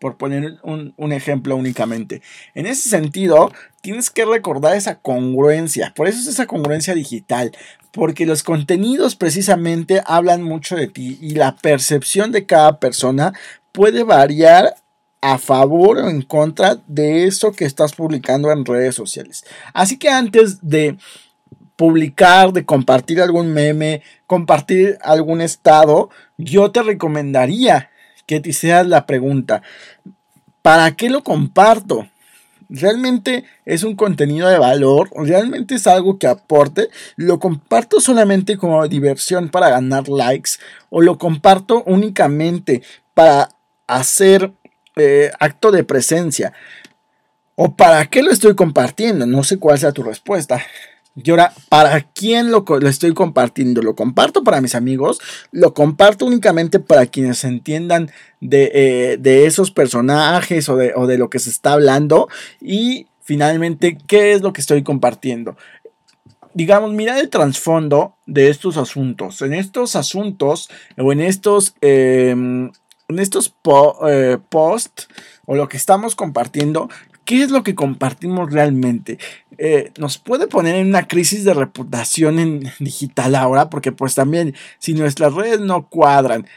por 0.00 0.16
poner 0.16 0.58
un, 0.62 1.12
ejemplo 1.12 1.54
únicamente. 1.56 2.22
En 2.54 2.66
ese 2.66 2.88
sentido, 2.88 3.52
tienes 3.82 4.10
que 4.10 4.24
recordar 4.24 4.74
esa 4.74 4.96
congruencia. 4.96 5.92
Por 5.94 6.08
eso 6.08 6.18
es 6.18 6.26
esa 6.26 6.46
congruencia 6.46 6.94
digital. 6.94 7.52
Porque 7.92 8.24
los 8.24 8.42
contenidos 8.42 9.14
precisamente 9.14 10.02
hablan 10.06 10.42
mucho 10.42 10.74
de 10.74 10.88
ti 10.88 11.18
y 11.20 11.34
la 11.34 11.56
percepción 11.56 12.32
de 12.32 12.46
cada 12.46 12.80
persona 12.80 13.34
puede 13.72 14.02
variar 14.02 14.74
a 15.20 15.36
favor 15.36 15.98
o 15.98 16.08
en 16.08 16.22
contra 16.22 16.78
de 16.86 17.26
eso 17.26 17.52
que 17.52 17.66
estás 17.66 17.92
publicando 17.92 18.50
en 18.50 18.64
redes 18.64 18.94
sociales. 18.94 19.44
Así 19.74 19.98
que 19.98 20.08
antes 20.08 20.66
de 20.66 20.96
publicar, 21.76 22.52
de 22.52 22.64
compartir 22.64 23.20
algún 23.20 23.52
meme, 23.52 24.02
compartir 24.26 24.98
algún 25.02 25.42
estado, 25.42 26.08
yo 26.38 26.70
te 26.70 26.82
recomendaría 26.82 27.89
que 28.30 28.38
te 28.38 28.50
hicieras 28.50 28.86
la 28.86 29.06
pregunta, 29.06 29.60
¿para 30.62 30.92
qué 30.92 31.10
lo 31.10 31.24
comparto? 31.24 32.08
¿Realmente 32.68 33.44
es 33.64 33.82
un 33.82 33.96
contenido 33.96 34.48
de 34.48 34.56
valor? 34.56 35.10
¿Realmente 35.16 35.74
es 35.74 35.88
algo 35.88 36.16
que 36.16 36.28
aporte? 36.28 36.90
¿Lo 37.16 37.40
comparto 37.40 37.98
solamente 37.98 38.56
como 38.56 38.86
diversión 38.86 39.48
para 39.48 39.68
ganar 39.68 40.08
likes? 40.08 40.52
¿O 40.90 41.00
lo 41.00 41.18
comparto 41.18 41.82
únicamente 41.86 42.84
para 43.14 43.48
hacer 43.88 44.52
eh, 44.94 45.32
acto 45.40 45.72
de 45.72 45.82
presencia? 45.82 46.52
¿O 47.56 47.74
para 47.74 48.06
qué 48.06 48.22
lo 48.22 48.30
estoy 48.30 48.54
compartiendo? 48.54 49.26
No 49.26 49.42
sé 49.42 49.58
cuál 49.58 49.76
sea 49.76 49.90
tu 49.90 50.04
respuesta. 50.04 50.62
Y 51.24 51.30
ahora, 51.30 51.52
¿para 51.68 52.00
quién 52.00 52.50
lo, 52.50 52.64
estoy 52.86 53.14
compartiendo? 53.14 53.82
¿Lo 53.82 53.94
comparto 53.94 54.44
para 54.44 54.60
mis 54.60 54.74
amigos? 54.74 55.20
¿Lo 55.52 55.74
comparto 55.74 56.26
únicamente 56.26 56.80
para 56.80 57.06
quienes 57.06 57.44
entiendan 57.44 58.10
de, 58.40 58.70
eh, 58.74 59.46
esos 59.46 59.70
personajes 59.70 60.68
o 60.68 60.76
de, 60.76 60.92
o 60.94 61.06
de 61.06 61.18
lo 61.18 61.30
que 61.30 61.38
se 61.38 61.50
está 61.50 61.72
hablando? 61.72 62.28
Y 62.60 63.06
finalmente, 63.20 63.98
¿qué 64.06 64.32
es 64.32 64.42
lo 64.42 64.52
que 64.52 64.60
estoy 64.60 64.82
compartiendo? 64.82 65.56
digamos, 66.54 66.92
mira 66.92 67.18
el 67.20 67.28
trasfondo 67.28 68.16
de 68.26 68.48
estos 68.48 68.76
asuntos. 68.76 69.42
En 69.42 69.54
estos 69.54 69.96
asuntos 69.96 70.68
o 70.96 71.12
en 71.12 71.20
estos, 71.20 71.74
em, 71.80 72.70
en 73.08 73.18
estos 73.18 73.54
eh, 74.08 74.38
posts 74.48 75.08
o 75.46 75.56
lo 75.56 75.68
que 75.68 75.76
estamos 75.76 76.14
compartiendo, 76.14 76.88
¿Qué 77.30 77.44
es 77.44 77.52
lo 77.52 77.62
que 77.62 77.76
compartimos 77.76 78.52
realmente? 78.52 79.16
Eh, 79.56 79.92
nos 79.98 80.18
puede 80.18 80.48
poner 80.48 80.74
en 80.74 80.88
una 80.88 81.06
crisis 81.06 81.44
de 81.44 81.54
reputación 81.54 82.40
en 82.40 82.72
digital 82.80 83.36
ahora, 83.36 83.70
porque 83.70 83.92
pues 83.92 84.16
también 84.16 84.56
si 84.80 84.94
nuestras 84.94 85.32
redes 85.34 85.60
no 85.60 85.86
cuadran, 85.86 86.48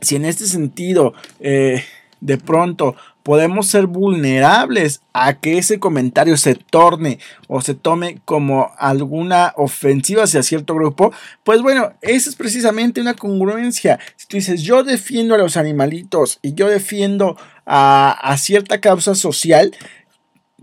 si 0.00 0.14
en 0.14 0.26
este 0.26 0.46
sentido 0.46 1.12
eh, 1.40 1.82
de 2.20 2.38
pronto 2.38 2.94
podemos 3.22 3.66
ser 3.66 3.86
vulnerables 3.86 5.02
a 5.12 5.38
que 5.38 5.58
ese 5.58 5.78
comentario 5.78 6.36
se 6.36 6.54
torne 6.54 7.18
o 7.48 7.60
se 7.60 7.74
tome 7.74 8.20
como 8.24 8.72
alguna 8.78 9.52
ofensiva 9.56 10.24
hacia 10.24 10.42
cierto 10.42 10.74
grupo, 10.74 11.12
pues 11.44 11.62
bueno, 11.62 11.92
esa 12.00 12.30
es 12.30 12.36
precisamente 12.36 13.00
una 13.00 13.14
congruencia. 13.14 13.98
Si 14.16 14.26
tú 14.26 14.36
dices, 14.36 14.62
yo 14.62 14.82
defiendo 14.82 15.34
a 15.34 15.38
los 15.38 15.56
animalitos 15.56 16.38
y 16.42 16.54
yo 16.54 16.68
defiendo 16.68 17.36
a, 17.66 18.12
a 18.22 18.36
cierta 18.38 18.80
causa 18.80 19.14
social, 19.14 19.72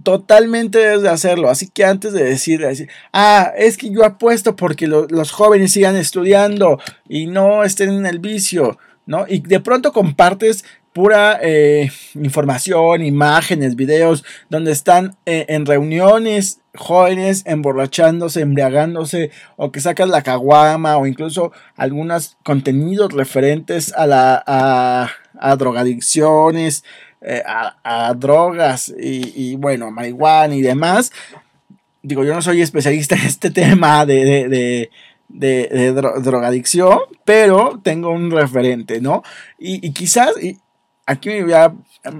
totalmente 0.03 0.79
debes 0.79 1.01
de 1.01 1.09
hacerlo. 1.09 1.49
Así 1.49 1.67
que 1.67 1.83
antes 1.83 2.13
de 2.13 2.23
decir, 2.23 2.61
decir 2.61 2.89
ah, 3.13 3.51
es 3.57 3.77
que 3.77 3.89
yo 3.89 4.05
apuesto 4.05 4.55
porque 4.55 4.87
los 4.87 5.31
jóvenes 5.31 5.71
sigan 5.71 5.95
estudiando 5.95 6.79
y 7.07 7.27
no 7.27 7.63
estén 7.63 7.89
en 7.89 8.05
el 8.05 8.19
vicio, 8.19 8.77
¿no? 9.05 9.25
Y 9.27 9.39
de 9.39 9.59
pronto 9.59 9.91
compartes 9.91 10.63
pura 10.97 11.37
eh, 11.43 11.91
información, 12.15 13.05
imágenes, 13.05 13.75
videos, 13.75 14.25
donde 14.49 14.71
están 14.71 15.15
eh, 15.27 15.45
en 15.47 15.67
reuniones 15.67 16.61
jóvenes 16.73 17.43
emborrachándose, 17.45 18.41
embriagándose, 18.41 19.29
o 19.57 19.71
que 19.71 19.79
sacas 19.79 20.09
la 20.09 20.23
caguama, 20.23 20.97
o 20.97 21.05
incluso 21.05 21.51
algunos 21.75 22.35
contenidos 22.43 23.13
referentes 23.13 23.93
a 23.93 24.07
la 24.07 24.43
a, 24.47 25.11
a 25.39 25.55
drogadicciones, 25.55 26.83
eh, 27.21 27.43
a, 27.45 28.11
drogas 28.15 28.91
y, 28.99 29.55
bueno, 29.55 29.91
marihuana 29.91 30.55
y 30.55 30.63
demás. 30.63 31.11
Digo, 32.01 32.23
yo 32.23 32.33
no 32.33 32.41
soy 32.41 32.63
especialista 32.63 33.13
en 33.13 33.27
este 33.27 33.51
tema 33.51 34.03
de, 34.07 34.89
de, 35.29 35.91
drogadicción, 35.91 36.97
pero 37.23 37.79
tengo 37.83 38.09
un 38.09 38.31
referente, 38.31 38.99
¿no? 38.99 39.21
Y, 39.59 39.91
quizás 39.91 40.31
aquí 41.07 41.31
ya 41.47 41.73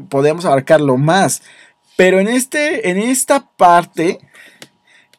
podemos 0.10 0.46
abarcarlo 0.46 0.98
más, 0.98 1.44
pero 1.96 2.20
en, 2.20 2.28
este, 2.28 2.90
en 2.90 2.98
esta 2.98 3.48
parte, 3.58 4.20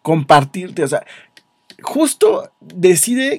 compartirte, 0.03 0.83
o 0.83 0.89
sea, 0.89 1.05
justo 1.83 2.51
decide 2.61 3.39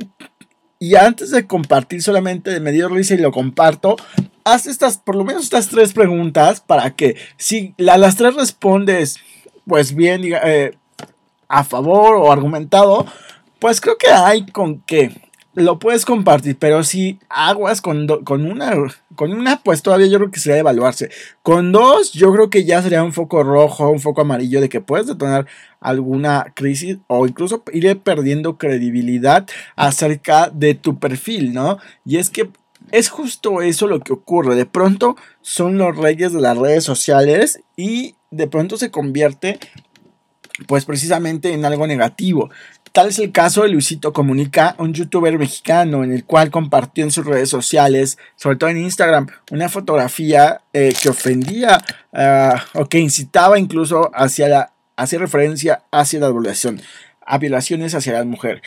y 0.79 0.95
antes 0.95 1.31
de 1.31 1.45
compartir 1.45 2.01
solamente 2.01 2.51
de 2.51 2.61
medio 2.61 2.87
risa 2.87 3.15
y 3.15 3.17
lo 3.17 3.33
comparto, 3.33 3.97
haz 4.45 4.65
estas, 4.65 4.97
por 4.97 5.15
lo 5.15 5.25
menos 5.25 5.43
estas 5.43 5.67
tres 5.67 5.91
preguntas 5.91 6.61
para 6.61 6.95
que 6.95 7.17
si 7.35 7.73
las 7.77 8.15
tres 8.15 8.35
respondes, 8.35 9.17
pues 9.65 9.93
bien, 9.93 10.21
eh, 10.23 10.77
a 11.49 11.63
favor 11.65 12.15
o 12.15 12.31
argumentado, 12.31 13.05
pues 13.59 13.81
creo 13.81 13.97
que 13.97 14.09
hay 14.09 14.45
con 14.45 14.81
qué 14.81 15.11
lo 15.55 15.79
puedes 15.79 16.05
compartir, 16.05 16.57
pero 16.57 16.83
si 16.83 17.19
aguas 17.27 17.81
con, 17.81 18.07
con, 18.23 18.45
una, 18.45 18.73
con 19.15 19.33
una, 19.33 19.61
pues 19.61 19.81
todavía 19.81 20.07
yo 20.07 20.17
creo 20.19 20.31
que 20.31 20.39
sería 20.39 20.59
evaluarse. 20.59 21.09
Con 21.41 21.71
dos, 21.71 22.13
yo 22.13 22.31
creo 22.31 22.49
que 22.49 22.65
ya 22.65 22.81
sería 22.81 23.03
un 23.03 23.13
foco 23.13 23.43
rojo, 23.43 23.89
un 23.89 23.99
foco 23.99 24.21
amarillo 24.21 24.61
de 24.61 24.69
que 24.69 24.81
puedes 24.81 25.07
detonar 25.07 25.47
alguna 25.79 26.53
crisis 26.55 26.97
o 27.07 27.25
incluso 27.25 27.63
ir 27.73 27.99
perdiendo 27.99 28.57
credibilidad 28.57 29.47
acerca 29.75 30.49
de 30.49 30.75
tu 30.75 30.99
perfil, 30.99 31.53
¿no? 31.53 31.79
Y 32.05 32.17
es 32.17 32.29
que 32.29 32.49
es 32.91 33.09
justo 33.09 33.61
eso 33.61 33.87
lo 33.87 33.99
que 33.99 34.13
ocurre. 34.13 34.55
De 34.55 34.65
pronto 34.65 35.15
son 35.41 35.77
los 35.77 35.95
reyes 35.97 36.33
de 36.33 36.41
las 36.41 36.57
redes 36.57 36.83
sociales 36.83 37.61
y 37.75 38.15
de 38.31 38.47
pronto 38.47 38.77
se 38.77 38.91
convierte 38.91 39.59
pues 40.67 40.85
precisamente 40.85 41.53
en 41.53 41.65
algo 41.65 41.87
negativo. 41.87 42.49
Tal 42.91 43.09
es 43.09 43.19
el 43.19 43.31
caso 43.31 43.63
de 43.63 43.69
Luisito 43.69 44.13
Comunica, 44.13 44.75
un 44.79 44.93
youtuber 44.93 45.37
mexicano 45.37 46.03
en 46.03 46.11
el 46.11 46.25
cual 46.25 46.49
compartió 46.49 47.03
en 47.03 47.11
sus 47.11 47.25
redes 47.25 47.49
sociales, 47.49 48.17
sobre 48.35 48.55
todo 48.55 48.69
en 48.69 48.77
Instagram, 48.77 49.27
una 49.51 49.69
fotografía 49.69 50.61
eh, 50.73 50.93
que 50.99 51.09
ofendía 51.09 51.83
ah, 52.13 52.65
o 52.73 52.85
que 52.85 52.99
incitaba 52.99 53.59
incluso 53.59 54.09
hacia 54.13 54.49
la 54.49 54.71
hacia 54.97 55.19
referencia 55.19 55.83
hacia 55.91 56.19
la 56.19 56.29
violación, 56.29 56.81
a 57.25 57.37
violaciones 57.37 57.95
hacia 57.95 58.13
la 58.13 58.25
mujer. 58.25 58.61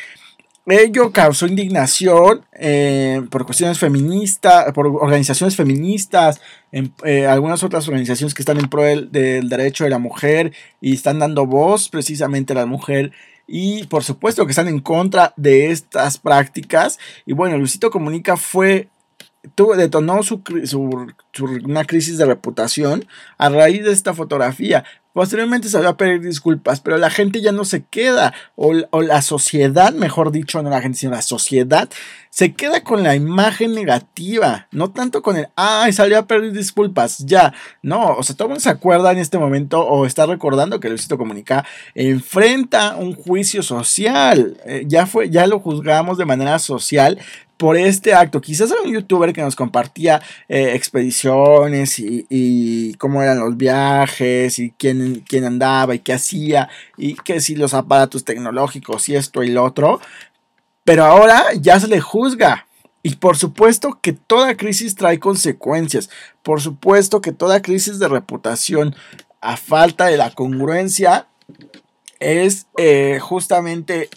Ello 0.67 1.11
causó 1.11 1.49
indignación 1.49 2.45
eh, 2.53 3.21
por 3.31 3.45
cuestiones 3.45 3.81
feministas, 3.81 4.73
por 4.73 4.87
organizaciones 4.87 5.57
feministas, 5.57 6.41
en, 6.71 6.95
eh, 7.05 7.27
algunas 7.27 7.65
otras 7.65 7.89
organizaciones 7.89 8.33
que 8.33 8.43
están 8.43 8.59
en 8.59 8.69
pro 8.69 8.85
del, 8.85 9.11
derecho 9.11 9.83
de 9.83 9.91
la 9.91 9.99
mujer 9.99 10.53
y 10.81 10.95
están 10.95 11.19
dando 11.19 11.47
voz 11.47 11.89
precisamente 11.89 12.53
a 12.53 12.57
la 12.57 12.67
mujer 12.67 13.11
y 13.55 13.85
por 13.85 14.03
supuesto 14.03 14.47
que 14.47 14.53
están 14.53 14.67
en 14.67 14.81
contra 14.81 15.35
de 15.37 15.71
estas 15.71 16.17
prácticas. 16.17 16.99
Y 17.27 17.35
bueno, 17.35 17.59
Luisito 17.59 17.91
Comunica 17.91 18.39
fue 18.39 18.89
tuvo, 19.55 19.77
detonó 19.77 20.23
su, 20.23 20.43
una 21.65 21.85
crisis 21.85 22.19
de 22.19 22.27
reputación 22.27 23.07
a 23.39 23.49
raíz 23.49 23.85
de 23.85 23.93
esta 23.93 24.15
fotografía. 24.15 24.85
Posteriormente 25.13 25.69
se 25.69 25.77
a 25.77 25.97
pedir 25.99 26.23
disculpas, 26.23 26.81
pero 26.81 26.97
la 26.97 27.11
gente 27.11 27.43
ya 27.43 27.53
no 27.53 27.67
se 27.67 27.85
queda, 27.85 28.33
o, 28.57 28.73
la 29.03 29.21
sociedad, 29.21 29.93
mejor 29.93 30.33
dicho, 30.33 30.63
no 30.63 30.71
la 30.71 30.81
gente, 30.81 30.97
sino 31.01 31.13
la 31.13 31.21
sociedad, 31.21 31.91
se 32.31 32.55
queda 32.55 32.83
con 32.83 33.03
la 33.03 33.15
imagen 33.15 33.75
negativa, 33.75 34.69
no 34.71 34.91
tanto 34.91 35.21
con 35.21 35.37
el, 35.37 35.49
ay, 35.55 35.93
salió 35.93 36.19
a 36.19 36.27
pedir 36.27 36.53
disculpas, 36.53 37.19
ya, 37.19 37.53
no, 37.83 38.15
o 38.15 38.23
sea, 38.23 38.35
todo 38.35 38.47
el 38.47 38.51
mundo 38.53 38.63
se 38.63 38.71
acuerda 38.71 39.13
en 39.13 39.19
este 39.19 39.37
momento 39.37 39.87
o 39.87 40.07
está 40.07 40.25
recordando 40.25 40.81
que 40.81 40.89
Luisito 40.89 41.19
Comunica 41.19 41.63
enfrenta 41.95 42.97
un 42.97 43.15
juicio 43.15 43.63
social, 43.63 44.57
eh, 44.65 44.85
ya 44.87 45.05
fue, 45.05 45.29
ya 45.29 45.47
lo 45.47 45.61
juzgamos 45.61 46.17
de 46.17 46.25
manera 46.25 46.59
social, 46.59 47.19
por 47.63 47.77
este 47.77 48.13
acto. 48.13 48.41
Quizás 48.41 48.73
era 48.73 48.83
un 48.83 48.93
youtuber 48.93 49.33
que 49.33 49.41
nos 49.41 49.55
compartía 49.55 50.21
eh, 50.49 50.73
expediciones 50.75 51.97
y, 52.01 52.93
cómo 52.99 53.23
eran 53.23 53.39
los 53.39 53.57
viajes 53.57 54.59
y 54.59 54.73
quién, 54.73 55.23
quién 55.29 55.45
andaba 55.45 55.95
y 55.95 56.01
qué 56.01 56.13
hacía 56.13 56.69
y 56.97 57.15
que 57.15 57.41
si 57.41 57.55
los 57.55 57.73
aparatos 57.73 58.25
tecnológicos 58.25 59.09
y 59.09 59.15
esto 59.15 59.45
y 59.45 59.51
lo 59.53 59.63
otro. 59.63 60.01
Pero 60.83 61.05
ahora 61.05 61.45
ya 61.55 61.79
se 61.79 61.87
le 61.87 62.01
juzga. 62.01 62.67
Y 63.05 63.15
por 63.15 63.37
supuesto 63.37 63.97
que 64.03 64.13
toda 64.13 64.57
crisis 64.57 64.97
trae 64.97 65.21
consecuencias. 65.21 66.11
Por 66.43 66.61
supuesto 66.61 67.21
que 67.21 67.31
toda 67.31 67.63
crisis 67.63 68.01
de 68.01 68.09
reputación 68.09 68.97
a 69.41 69.57
falta 69.57 70.07
de 70.07 70.17
la 70.17 70.33
congruencia 70.33 71.29
es 72.19 72.67
eh, 72.77 73.21
justamente 73.21 74.09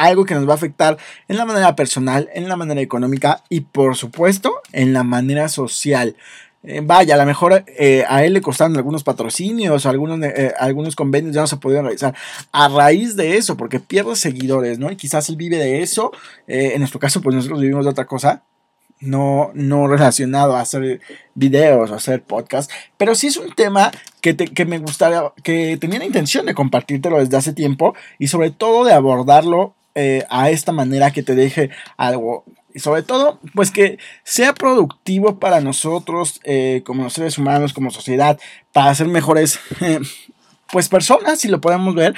algo 0.00 0.24
que 0.24 0.34
nos 0.34 0.48
va 0.48 0.52
a 0.52 0.56
afectar 0.56 0.96
en 1.28 1.36
la 1.36 1.44
manera 1.44 1.76
personal, 1.76 2.28
en 2.34 2.48
la 2.48 2.56
manera 2.56 2.80
económica 2.80 3.42
y 3.48 3.60
por 3.60 3.96
supuesto 3.96 4.60
en 4.72 4.92
la 4.92 5.04
manera 5.04 5.48
social. 5.48 6.16
Eh, 6.62 6.82
vaya, 6.84 7.14
a 7.14 7.18
lo 7.18 7.24
mejor 7.24 7.64
eh, 7.66 8.04
a 8.06 8.22
él 8.24 8.34
le 8.34 8.42
costaron 8.42 8.76
algunos 8.76 9.02
patrocinios, 9.02 9.86
algunos, 9.86 10.22
eh, 10.22 10.52
algunos 10.58 10.94
convenios 10.94 11.34
ya 11.34 11.40
no 11.40 11.46
se 11.46 11.56
pudieron 11.56 11.86
realizar 11.86 12.14
a 12.52 12.68
raíz 12.68 13.16
de 13.16 13.38
eso, 13.38 13.56
porque 13.56 13.80
pierde 13.80 14.14
seguidores, 14.16 14.78
¿no? 14.78 14.90
Y 14.90 14.96
quizás 14.96 15.28
él 15.30 15.36
vive 15.36 15.56
de 15.56 15.82
eso. 15.82 16.12
en 16.46 16.78
nuestro 16.80 17.00
caso, 17.00 17.22
pues 17.22 17.34
nosotros 17.34 17.60
vivimos 17.60 17.84
de 17.84 17.90
otra 17.90 18.06
cosa, 18.06 18.42
no, 19.00 19.50
no 19.54 19.86
relacionado 19.86 20.54
a 20.54 20.60
hacer 20.60 21.00
videos 21.34 21.90
o 21.90 21.94
hacer 21.94 22.22
podcasts, 22.22 22.72
pero 22.98 23.14
sí 23.14 23.28
es 23.28 23.38
un 23.38 23.54
tema 23.54 23.90
que, 24.20 24.36
que 24.36 24.64
me 24.66 24.78
gustaría, 24.78 25.32
que 25.42 25.78
tenía 25.78 25.98
la 25.98 26.04
intención 26.04 26.44
de 26.44 26.54
compartírtelo 26.54 27.18
desde 27.18 27.38
hace 27.38 27.54
tiempo 27.54 27.94
y 28.18 28.28
sobre 28.28 28.50
todo 28.50 28.84
de 28.84 28.92
abordarlo 28.92 29.74
eh, 29.94 30.24
a 30.30 30.50
esta 30.50 30.72
manera 30.72 31.10
que 31.12 31.22
te 31.22 31.34
deje 31.34 31.70
algo. 31.96 32.44
Y 32.72 32.78
sobre 32.78 33.02
todo, 33.02 33.40
pues 33.54 33.70
que 33.70 33.98
sea 34.22 34.54
productivo 34.54 35.38
para 35.38 35.60
nosotros 35.60 36.40
eh, 36.44 36.82
como 36.84 37.10
seres 37.10 37.38
humanos, 37.38 37.72
como 37.72 37.90
sociedad, 37.90 38.38
para 38.72 38.94
ser 38.94 39.08
mejores, 39.08 39.58
pues 40.72 40.88
personas, 40.88 41.40
si 41.40 41.48
lo 41.48 41.60
podemos 41.60 41.94
ver. 41.94 42.14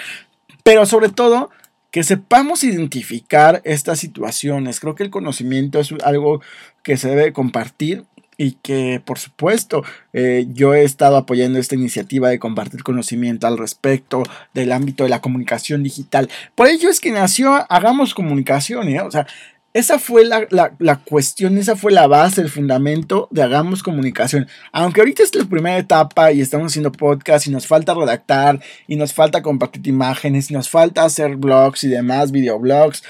Pero 0.63 0.85
sobre 0.87 1.09
todo, 1.09 1.51
que 1.91 2.05
sepamos 2.05 2.65
identificar 2.65 3.61
estas 3.65 3.99
situaciones. 3.99 4.81
Creo 4.81 4.95
que 4.95 5.03
el 5.03 5.11
conocimiento 5.11 5.79
es 5.79 5.95
algo 6.03 6.41
que 6.83 6.97
se 6.97 7.09
debe 7.09 7.33
compartir 7.33 8.05
y 8.37 8.53
que 8.63 9.01
por 9.05 9.19
supuesto 9.19 9.85
eh, 10.13 10.47
yo 10.53 10.75
he 10.75 10.85
estado 10.85 11.17
apoyando 11.17 11.59
esta 11.59 11.75
iniciativa 11.75 12.29
de 12.29 12.39
compartir 12.39 12.83
conocimiento 12.83 13.47
al 13.47 13.59
respecto 13.59 14.23
del 14.55 14.73
ámbito 14.73 15.05
de 15.05 15.11
la 15.11 15.21
comunicación 15.21 15.83
digital. 15.83 16.29
Por 16.55 16.69
ello 16.69 16.89
es 16.89 17.01
que 17.01 17.11
nació 17.11 17.67
Hagamos 17.69 18.15
Comunicación, 18.15 18.89
¿eh? 18.89 19.01
o 19.01 19.11
sea, 19.11 19.27
esa 19.75 19.99
fue 19.99 20.27
la, 20.27 20.47
la, 20.51 20.97
cuestión, 20.97 21.57
esa 21.57 21.77
fue 21.77 21.93
la 21.93 22.07
base, 22.07 22.43
el 22.43 22.51
fundamento 22.51 23.29
de 23.31 23.43
Hagamos 23.43 23.83
Comunicación. 23.83 24.47
Aunque 24.71 25.01
ahorita 25.01 25.23
es 25.23 25.35
la 25.35 25.47
primera 25.47 25.79
etapa 25.79 26.31
y 26.31 26.43
estamos 26.43 26.73
haciendo 26.73 26.93
podcast 26.93 27.47
y 27.47 27.51
nos 27.51 27.67
falta 27.67 27.95
redactar 27.95 28.61
y 28.87 28.97
nos 28.97 29.15
falta 29.15 29.41
compartir 29.41 29.87
imágenes 29.89 30.51
y 30.51 30.55
nos 30.55 30.69
falta 30.69 31.05
hacer 31.05 31.37
blogs 31.37 31.85
y 31.85 31.89
demás, 31.89 32.33
videoblogs 32.33 33.03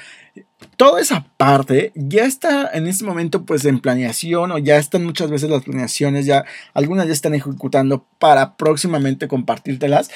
toda 0.77 1.01
esa 1.01 1.27
parte 1.37 1.93
ya 1.95 2.25
está 2.25 2.71
en 2.73 2.87
este 2.87 3.05
momento 3.05 3.45
pues 3.45 3.65
en 3.65 3.81
planeación 3.81 4.53
o 4.53 4.59
ya 4.59 4.79
están 4.79 5.05
muchas 5.05 5.31
veces 5.31 5.51
las 5.51 5.65
planeaciones, 5.65 6.27
ya 6.27 6.45
algunas 6.75 7.07
ya 7.07 7.13
están 7.13 7.35
ejecutando 7.35 8.07
para 8.19 8.57
próximamente 8.57 9.29
compartírtelas. 9.29 10.11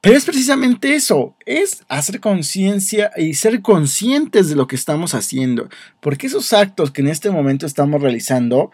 Pero 0.00 0.16
es 0.16 0.24
precisamente 0.24 0.94
eso, 0.94 1.36
es 1.46 1.84
hacer 1.88 2.18
conciencia 2.18 3.12
y 3.16 3.34
ser 3.34 3.62
conscientes 3.62 4.48
de 4.48 4.56
lo 4.56 4.66
que 4.66 4.74
estamos 4.74 5.14
haciendo, 5.14 5.68
porque 6.00 6.26
esos 6.26 6.52
actos 6.52 6.90
que 6.90 7.02
en 7.02 7.08
este 7.08 7.30
momento 7.30 7.66
estamos 7.66 8.02
realizando 8.02 8.72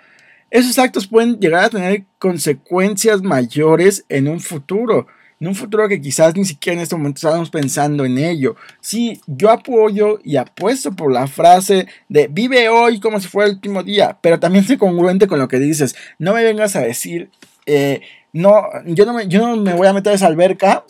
esos 0.51 0.79
actos 0.79 1.07
pueden 1.07 1.39
llegar 1.39 1.65
a 1.65 1.71
tener 1.71 2.05
consecuencias 2.19 3.23
mayores 3.23 4.05
en 4.09 4.29
un 4.29 4.41
futuro. 4.41 5.07
En 5.41 5.49
un 5.49 5.55
futuro 5.55 5.89
que 5.89 6.01
quizás 6.01 6.35
ni 6.35 6.45
siquiera 6.45 6.77
en 6.77 6.83
este 6.83 6.97
momento 6.97 7.19
estamos 7.19 7.51
pensando 7.51 8.05
en 8.05 8.19
ello. 8.19 8.57
Sí, 8.81 9.21
yo 9.27 9.51
apoyo 9.51 10.19
y 10.25 10.37
apuesto 10.37 10.93
por 10.93 11.13
la 11.13 11.29
frase 11.29 11.87
de 12.09 12.27
vive 12.29 12.69
hoy 12.69 12.99
como 12.99 13.21
si 13.21 13.29
fuera 13.29 13.49
el 13.49 13.55
último 13.55 13.83
día, 13.85 14.19
pero 14.21 14.41
también 14.41 14.65
sé 14.65 14.79
congruente 14.79 15.29
con 15.29 15.39
lo 15.39 15.47
que 15.47 15.61
dices. 15.61 15.95
No 16.19 16.35
me 16.35 16.43
vengas 16.43 16.75
a 16.75 16.81
decir, 16.81 17.31
eh, 17.67 18.01
no, 18.33 18.65
yo 18.87 19.07
no, 19.07 19.15
me, 19.15 19.29
yo 19.29 19.41
no 19.41 19.57
me 19.57 19.75
voy 19.75 19.87
a 19.87 19.93
meter 19.93 20.13
a 20.13 20.17
esa 20.17 20.27
alberca 20.27 20.85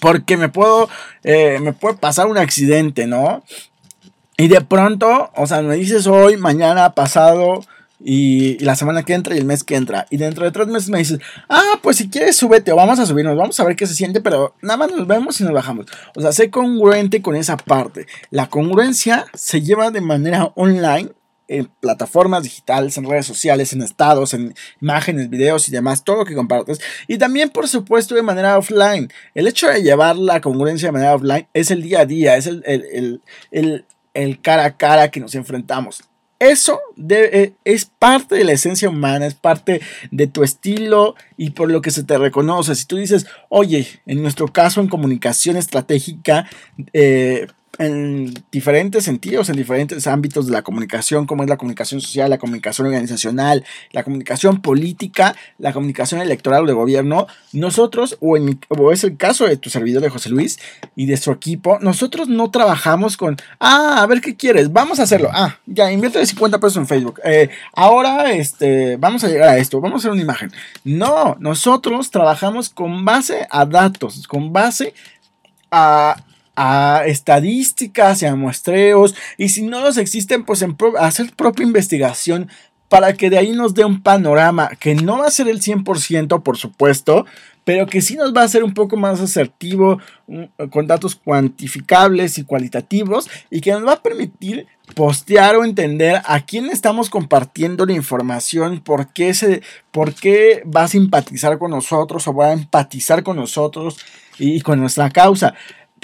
porque 0.00 0.36
me 0.36 0.48
puedo, 0.48 0.88
eh, 1.24 1.58
me 1.60 1.72
puede 1.72 1.96
pasar 1.96 2.26
un 2.26 2.38
accidente, 2.38 3.06
¿no? 3.06 3.42
Y 4.36 4.48
de 4.48 4.60
pronto, 4.60 5.30
o 5.34 5.46
sea, 5.46 5.62
me 5.62 5.76
dices 5.76 6.06
hoy, 6.06 6.36
mañana, 6.36 6.94
pasado, 6.94 7.64
y, 7.98 8.58
la 8.58 8.76
semana 8.76 9.04
que 9.04 9.14
entra 9.14 9.34
y 9.34 9.38
el 9.38 9.44
mes 9.44 9.64
que 9.64 9.76
entra. 9.76 10.06
Y 10.10 10.16
dentro 10.16 10.44
de 10.44 10.50
tres 10.50 10.66
meses 10.68 10.90
me 10.90 10.98
dices, 10.98 11.18
ah, 11.48 11.78
pues 11.82 11.96
si 11.96 12.08
quieres 12.08 12.36
súbete 12.36 12.72
o 12.72 12.76
vamos 12.76 12.98
a 12.98 13.06
subirnos, 13.06 13.36
vamos 13.36 13.58
a 13.58 13.64
ver 13.64 13.76
qué 13.76 13.86
se 13.86 13.94
siente, 13.94 14.20
pero 14.20 14.54
nada 14.62 14.76
más 14.76 14.90
nos 14.90 15.06
vemos 15.06 15.40
y 15.40 15.44
nos 15.44 15.52
bajamos. 15.52 15.86
O 16.14 16.20
sea, 16.20 16.32
sé 16.32 16.50
congruente 16.50 17.22
con 17.22 17.36
esa 17.36 17.56
parte. 17.56 18.06
La 18.30 18.48
congruencia 18.48 19.26
se 19.34 19.62
lleva 19.62 19.90
de 19.90 20.00
manera 20.00 20.52
online 20.56 21.10
en 21.48 21.70
plataformas 21.80 22.42
digitales, 22.42 22.96
en 22.98 23.08
redes 23.08 23.26
sociales, 23.26 23.72
en 23.72 23.82
estados, 23.82 24.34
en 24.34 24.54
imágenes, 24.80 25.30
videos 25.30 25.68
y 25.68 25.72
demás, 25.72 26.02
todo 26.04 26.16
lo 26.16 26.24
que 26.24 26.34
compartes. 26.34 26.80
Y 27.06 27.18
también, 27.18 27.50
por 27.50 27.68
supuesto, 27.68 28.14
de 28.14 28.22
manera 28.22 28.58
offline. 28.58 29.12
El 29.34 29.46
hecho 29.46 29.68
de 29.68 29.82
llevar 29.82 30.16
la 30.16 30.40
congruencia 30.40 30.88
de 30.88 30.92
manera 30.92 31.14
offline 31.14 31.46
es 31.54 31.70
el 31.70 31.82
día 31.82 32.00
a 32.00 32.06
día, 32.06 32.36
es 32.36 32.46
el, 32.46 32.62
el, 32.66 33.22
el, 33.52 33.84
el 34.14 34.40
cara 34.40 34.64
a 34.64 34.76
cara 34.76 35.10
que 35.10 35.20
nos 35.20 35.34
enfrentamos. 35.34 36.02
Eso 36.38 36.80
eh, 37.08 37.52
es 37.64 37.86
parte 37.86 38.34
de 38.34 38.44
la 38.44 38.52
esencia 38.52 38.88
humana, 38.88 39.26
es 39.26 39.34
parte 39.34 39.80
de 40.10 40.26
tu 40.26 40.42
estilo 40.42 41.14
y 41.36 41.50
por 41.50 41.70
lo 41.70 41.80
que 41.80 41.90
se 41.90 42.04
te 42.04 42.18
reconoce. 42.18 42.74
Si 42.74 42.86
tú 42.86 42.96
dices, 42.96 43.26
oye, 43.48 43.86
en 44.06 44.22
nuestro 44.22 44.48
caso 44.48 44.80
en 44.80 44.88
comunicación 44.88 45.56
estratégica, 45.56 46.48
eh, 46.92 47.46
en 47.78 48.32
diferentes 48.50 49.04
sentidos, 49.04 49.48
en 49.48 49.56
diferentes 49.56 50.06
ámbitos 50.06 50.46
de 50.46 50.52
la 50.52 50.62
comunicación, 50.62 51.26
como 51.26 51.42
es 51.42 51.48
la 51.48 51.56
comunicación 51.56 52.00
social, 52.00 52.30
la 52.30 52.38
comunicación 52.38 52.86
organizacional, 52.86 53.64
la 53.92 54.02
comunicación 54.02 54.62
política, 54.62 55.34
la 55.58 55.72
comunicación 55.72 56.20
electoral 56.20 56.64
o 56.64 56.66
de 56.66 56.72
gobierno, 56.72 57.26
nosotros, 57.52 58.16
o, 58.20 58.36
es 58.92 59.04
el 59.04 59.16
caso 59.16 59.46
de 59.46 59.56
tu 59.56 59.70
servidor 59.70 60.02
de 60.02 60.10
José 60.10 60.30
Luis 60.30 60.58
y 60.94 61.06
de 61.06 61.16
su 61.16 61.30
equipo, 61.30 61.78
nosotros 61.80 62.28
no 62.28 62.50
trabajamos 62.50 63.16
con, 63.16 63.36
ah, 63.60 64.02
a 64.02 64.06
ver 64.06 64.20
qué 64.20 64.36
quieres, 64.36 64.72
vamos 64.72 65.00
a 65.00 65.04
hacerlo, 65.04 65.30
ah, 65.32 65.58
ya, 65.66 65.90
invierte 65.90 66.18
de 66.18 66.26
50 66.26 66.58
pesos 66.58 66.76
en 66.76 66.86
Facebook, 66.86 67.20
eh, 67.24 67.50
ahora 67.72 68.32
este, 68.32 68.96
vamos 68.96 69.24
a 69.24 69.28
llegar 69.28 69.48
a 69.48 69.58
esto, 69.58 69.80
vamos 69.80 69.96
a 69.96 69.98
hacer 69.98 70.12
una 70.12 70.22
imagen. 70.22 70.52
No, 70.84 71.36
nosotros 71.40 72.10
trabajamos 72.10 72.70
con 72.70 73.04
base 73.04 73.46
a 73.50 73.64
datos, 73.64 74.26
con 74.26 74.52
base 74.52 74.94
a 75.70 76.16
a 76.56 77.02
estadísticas 77.06 78.22
y 78.22 78.26
a 78.26 78.34
muestreos, 78.34 79.14
y 79.36 79.50
si 79.50 79.62
no 79.62 79.80
los 79.80 79.98
existen, 79.98 80.44
pues 80.44 80.62
en 80.62 80.76
hacer 80.98 81.32
propia 81.36 81.64
investigación 81.64 82.48
para 82.88 83.14
que 83.14 83.30
de 83.30 83.38
ahí 83.38 83.52
nos 83.52 83.74
dé 83.74 83.84
un 83.84 84.02
panorama 84.02 84.70
que 84.78 84.94
no 84.94 85.18
va 85.18 85.26
a 85.26 85.30
ser 85.30 85.48
el 85.48 85.60
100%, 85.60 86.42
por 86.42 86.56
supuesto, 86.56 87.26
pero 87.64 87.86
que 87.86 88.00
sí 88.00 88.14
nos 88.14 88.32
va 88.32 88.42
a 88.42 88.48
ser 88.48 88.62
un 88.62 88.74
poco 88.74 88.96
más 88.96 89.20
asertivo, 89.20 89.98
con 90.70 90.86
datos 90.86 91.16
cuantificables 91.16 92.38
y 92.38 92.44
cualitativos, 92.44 93.28
y 93.50 93.60
que 93.60 93.72
nos 93.72 93.84
va 93.84 93.94
a 93.94 94.02
permitir 94.02 94.68
postear 94.94 95.56
o 95.56 95.64
entender 95.64 96.22
a 96.26 96.46
quién 96.46 96.66
estamos 96.66 97.10
compartiendo 97.10 97.84
la 97.84 97.92
información, 97.92 98.80
por 98.80 99.12
qué, 99.12 99.34
se, 99.34 99.62
por 99.90 100.14
qué 100.14 100.62
va 100.64 100.84
a 100.84 100.88
simpatizar 100.88 101.58
con 101.58 101.72
nosotros 101.72 102.28
o 102.28 102.34
va 102.34 102.50
a 102.50 102.52
empatizar 102.52 103.24
con 103.24 103.34
nosotros 103.34 103.98
y 104.38 104.60
con 104.60 104.78
nuestra 104.78 105.10
causa 105.10 105.54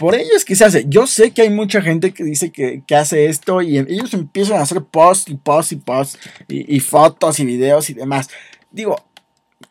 por 0.02 0.16
ello 0.16 0.34
es 0.34 0.44
que 0.44 0.56
se 0.56 0.64
hace. 0.64 0.84
Yo 0.88 1.06
sé 1.06 1.30
que 1.30 1.42
hay 1.42 1.50
mucha 1.50 1.80
gente 1.80 2.12
que 2.12 2.24
dice 2.24 2.50
que, 2.50 2.82
hace 2.92 3.26
esto 3.26 3.62
y 3.62 3.78
ellos 3.78 4.12
empiezan 4.14 4.58
a 4.58 4.62
hacer 4.62 4.82
post 4.82 5.30
y 5.30 5.36
post 5.36 5.70
y 5.70 5.76
post 5.76 6.16
y, 6.48 6.74
y 6.74 6.80
fotos 6.80 7.38
y 7.38 7.44
videos 7.44 7.88
y 7.88 7.94
demás. 7.94 8.28
Digo, 8.72 8.96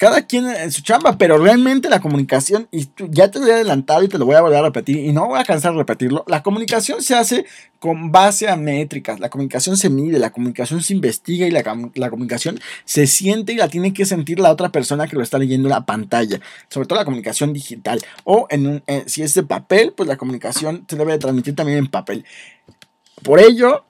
cada 0.02 0.26
quien 0.26 0.48
en 0.48 0.72
su 0.72 0.82
chamba, 0.82 1.16
pero 1.20 1.38
realmente 1.38 1.88
la 1.88 2.00
comunicación, 2.00 2.68
y 2.72 2.90
ya 3.12 3.30
te 3.30 3.38
lo 3.38 3.46
he 3.46 3.54
adelantado 3.54 4.02
y 4.02 4.08
te 4.08 4.18
lo 4.18 4.26
voy 4.26 4.34
a 4.34 4.42
volver 4.42 4.58
a 4.58 4.64
repetir, 4.64 4.98
y 4.98 5.14
no 5.14 5.28
voy 5.28 5.40
a 5.40 5.44
cansar 5.44 5.74
de 5.74 5.78
repetirlo, 5.78 6.24
la 6.26 6.42
comunicación 6.42 7.04
se 7.04 7.14
hace 7.14 7.46
con 7.78 8.12
base 8.12 8.50
a 8.50 8.56
métricas, 8.56 9.20
la 9.20 9.30
comunicación 9.30 9.78
se 9.78 9.92
mide, 9.92 10.18
la 10.18 10.32
comunicación 10.32 10.82
se 10.82 10.96
investiga 10.96 11.46
y 11.46 11.52
la, 11.52 11.62
comunicación 12.10 12.60
se 12.84 13.06
siente 13.06 13.54
y 13.54 13.58
la 13.58 13.68
tiene 13.68 13.94
que 13.94 14.06
sentir 14.06 14.40
la 14.40 14.50
otra 14.50 14.70
persona 14.70 15.06
que 15.06 15.16
lo 15.16 15.22
está 15.22 15.38
leyendo 15.38 15.68
en 15.68 15.74
la 15.76 15.86
pantalla, 15.86 16.40
sobre 16.68 16.88
todo 16.88 16.98
la 16.98 17.06
comunicación 17.06 17.54
digital, 17.54 18.02
o 18.24 18.48
en 18.50 18.82
eh, 18.88 19.04
si 19.06 19.22
es 19.22 19.36
de 19.36 19.44
papel, 19.44 19.94
pues 19.96 20.10
la 20.10 20.18
comunicación 20.18 20.84
se 20.90 20.96
debe 20.96 21.12
de 21.12 21.20
transmitir 21.20 21.56
también 21.56 21.78
en 21.78 21.86
papel. 21.86 22.26
Por 23.22 23.40
ello, 23.40 23.86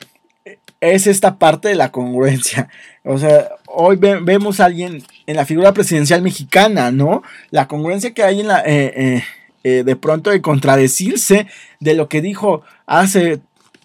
es 0.82 1.08
esta 1.08 1.38
parte 1.38 1.70
de 1.70 1.76
la 1.76 1.92
congruencia. 1.92 2.68
O 3.04 3.18
sea, 3.18 3.50
hoy 3.68 3.98
vemos 3.98 4.60
a 4.60 4.66
alguien 4.66 5.04
en 5.26 5.36
la 5.36 5.46
figura 5.46 5.74
presidencial 5.74 6.22
mexicana, 6.22 6.92
¿no? 6.92 7.24
La 7.50 7.68
congruencia 7.68 8.14
que 8.14 8.24
hay 8.24 8.42
en 8.42 8.48
la... 8.48 8.60
Eh, 8.62 8.94
eh, 8.96 9.24
eh, 9.64 9.84
de 9.84 9.96
pronto 9.96 10.32
de 10.32 10.42
contradecirse 10.42 11.46
de 11.80 11.94
lo 11.94 12.10
que 12.10 12.22
dijo 12.22 12.64
hace 12.88 13.42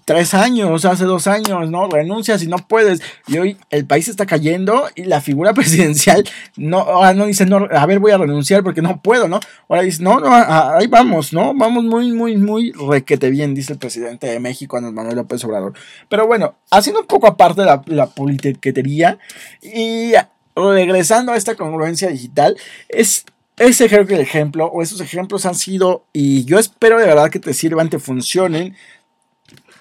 tres 0.06 0.34
años, 0.34 0.84
hace 0.84 1.04
dos 1.04 1.26
años, 1.26 1.68
¿no? 1.68 1.88
Renuncias 1.88 2.40
y 2.42 2.46
no 2.46 2.58
puedes. 2.58 3.02
Y 3.26 3.38
hoy 3.38 3.56
el 3.70 3.86
país 3.86 4.06
está 4.06 4.24
cayendo 4.24 4.88
y 4.94 5.02
la 5.04 5.20
figura 5.20 5.52
presidencial 5.54 6.24
no, 6.56 6.78
ahora 6.78 7.12
no 7.12 7.26
dice, 7.26 7.44
no, 7.44 7.68
a 7.70 7.84
ver, 7.86 7.98
voy 7.98 8.12
a 8.12 8.18
renunciar 8.18 8.62
porque 8.62 8.80
no 8.80 9.02
puedo, 9.02 9.26
¿no? 9.26 9.40
Ahora 9.68 9.82
dice, 9.82 10.02
no, 10.02 10.20
no, 10.20 10.32
ahí 10.32 10.86
vamos, 10.86 11.32
¿no? 11.32 11.52
Vamos 11.54 11.84
muy, 11.84 12.12
muy, 12.12 12.36
muy 12.36 12.72
requete 12.72 13.30
bien, 13.30 13.54
dice 13.54 13.72
el 13.72 13.80
presidente 13.80 14.28
de 14.28 14.38
México, 14.38 14.76
Andrés 14.76 14.94
Manuel 14.94 15.16
López 15.16 15.44
Obrador. 15.44 15.72
Pero 16.08 16.26
bueno, 16.28 16.54
haciendo 16.70 17.00
un 17.00 17.06
poco 17.08 17.26
aparte 17.26 17.64
la, 17.64 17.82
la 17.86 18.06
politiquetería 18.06 19.18
y 19.60 20.12
regresando 20.54 21.32
a 21.32 21.36
esta 21.36 21.56
congruencia 21.56 22.08
digital, 22.08 22.56
es 22.88 23.26
ese 23.58 23.88
creo 23.88 24.06
que 24.06 24.14
el 24.14 24.20
ejemplo 24.20 24.66
o 24.66 24.82
esos 24.82 25.00
ejemplos 25.00 25.46
han 25.46 25.54
sido 25.54 26.04
y 26.12 26.44
yo 26.44 26.58
espero 26.58 26.98
de 27.00 27.06
verdad 27.06 27.30
que 27.30 27.40
te 27.40 27.54
sirvan, 27.54 27.88
te 27.88 27.98
funcionen 27.98 28.76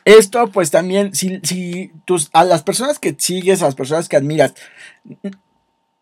esto, 0.05 0.47
pues 0.51 0.69
también, 0.69 1.15
si, 1.15 1.39
si 1.41 1.91
tus, 2.05 2.29
a 2.31 2.43
las 2.43 2.61
personas 2.61 2.99
que 2.99 3.15
sigues, 3.17 3.61
a 3.61 3.65
las 3.65 3.75
personas 3.75 4.07
que 4.07 4.15
admiras, 4.15 4.53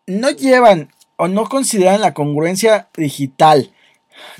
no 0.06 0.30
llevan 0.30 0.90
o 1.16 1.26
no 1.26 1.48
consideran 1.48 2.02
la 2.02 2.12
congruencia 2.12 2.88
digital 2.94 3.70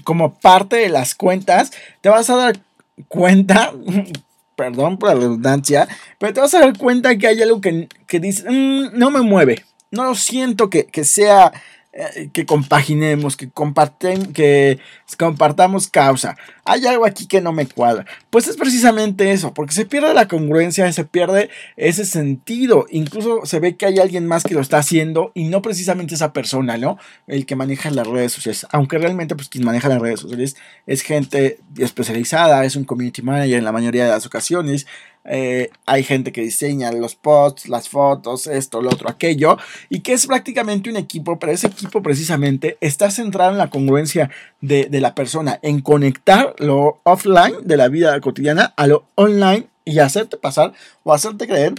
como 0.05 0.35
parte 0.35 0.77
de 0.77 0.90
las 0.90 1.14
cuentas, 1.14 1.72
te 2.03 2.11
vas 2.11 2.29
a 2.29 2.37
dar 2.37 2.61
cuenta, 3.09 3.72
perdón 4.57 4.98
por 4.98 5.09
la 5.09 5.14
redundancia, 5.14 5.88
pero 6.18 6.35
te 6.35 6.40
vas 6.40 6.55
a 6.55 6.61
dar 6.61 6.79
cuenta 6.79 7.16
que 7.16 7.27
hay 7.27 7.40
algo 7.40 7.62
que, 7.62 7.88
que 8.07 8.20
dice, 8.20 8.48
mm, 8.48 8.98
no 8.98 9.11
me 9.11 9.22
mueve, 9.22 9.64
no 9.90 10.14
siento 10.14 10.68
que, 10.68 10.85
que 10.85 11.05
sea 11.05 11.53
eh, 11.96 12.28
que 12.33 12.44
compaginemos, 12.44 13.37
que, 13.37 13.48
comparten, 13.48 14.33
que 14.33 14.80
compartamos 15.16 15.87
causa. 15.87 16.37
Hay 16.64 16.85
algo 16.87 17.07
aquí 17.07 17.28
que 17.28 17.40
no 17.40 17.52
me 17.52 17.68
cuadra. 17.68 18.04
Pues 18.30 18.48
es 18.48 18.57
precisamente 18.57 19.30
eso, 19.30 19.54
porque 19.54 19.74
se 19.74 19.87
pierde 19.87 20.12
la 20.12 20.26
congruencia, 20.26 20.92
se 20.92 21.04
pierde 21.04 21.50
ese 21.76 22.04
sentido. 22.04 22.87
Incluso 22.90 23.46
se 23.46 23.61
ve 23.61 23.76
que 23.76 23.87
hay 23.87 24.00
alguien 24.00 24.26
más 24.26 24.42
que 24.42 24.54
lo 24.54 24.61
está 24.61 24.78
haciendo 24.78 25.30
y 25.35 25.44
no 25.44 25.62
precisamente 25.62 26.16
esa 26.16 26.33
persona, 26.33 26.78
¿no? 26.78 26.98
El 27.28 27.46
que 27.46 27.54
maneja 27.54 27.92
las 27.92 28.09
redes 28.09 28.33
sociales. 28.33 28.66
Aunque 28.72 28.98
realmente, 28.98 29.37
pues 29.37 29.48
quien 29.48 29.64
maneja 29.64 29.88
las 29.88 30.00
redes 30.00 30.18
sociales 30.18 30.57
es 30.88 31.02
gente 31.02 31.61
especializada, 31.78 32.64
es 32.64 32.74
un 32.74 32.83
community 32.83 33.22
manager 33.22 33.59
en 33.59 33.64
la 33.64 33.72
mayoría 33.72 34.02
de 34.02 34.11
las 34.11 34.26
ocasiones. 34.26 34.88
Eh, 35.26 35.70
hay 35.87 36.02
gente 36.02 36.32
que 36.32 36.42
diseña 36.42 36.92
los 36.92 37.14
posts, 37.14 37.68
las 37.68 37.88
fotos, 37.88 38.46
esto, 38.46 38.82
lo 38.82 38.90
otro, 38.90 39.08
aquello, 39.08 39.56
y 39.88 40.00
que 40.00 40.12
es 40.12 40.26
prácticamente 40.26 40.90
un 40.90 40.96
equipo, 40.96 41.38
pero 41.38 41.52
ese 41.52 41.66
equipo 41.66 42.02
precisamente 42.02 42.76
está 42.80 43.10
centrado 43.10 43.52
en 43.52 43.58
la 43.58 43.70
congruencia 43.70 44.30
de, 44.60 44.88
la 45.00 45.14
persona, 45.14 45.58
en 45.62 45.80
conectar 45.80 46.54
lo 46.58 47.00
offline 47.04 47.54
de 47.62 47.76
la 47.76 47.88
vida 47.88 48.20
cotidiana 48.20 48.74
a 48.76 48.87
lo 48.87 49.06
online 49.14 49.66
y 49.84 49.98
hacerte 49.98 50.37
pasar 50.37 50.72
o 51.02 51.12
hacerte 51.12 51.46
creer 51.46 51.74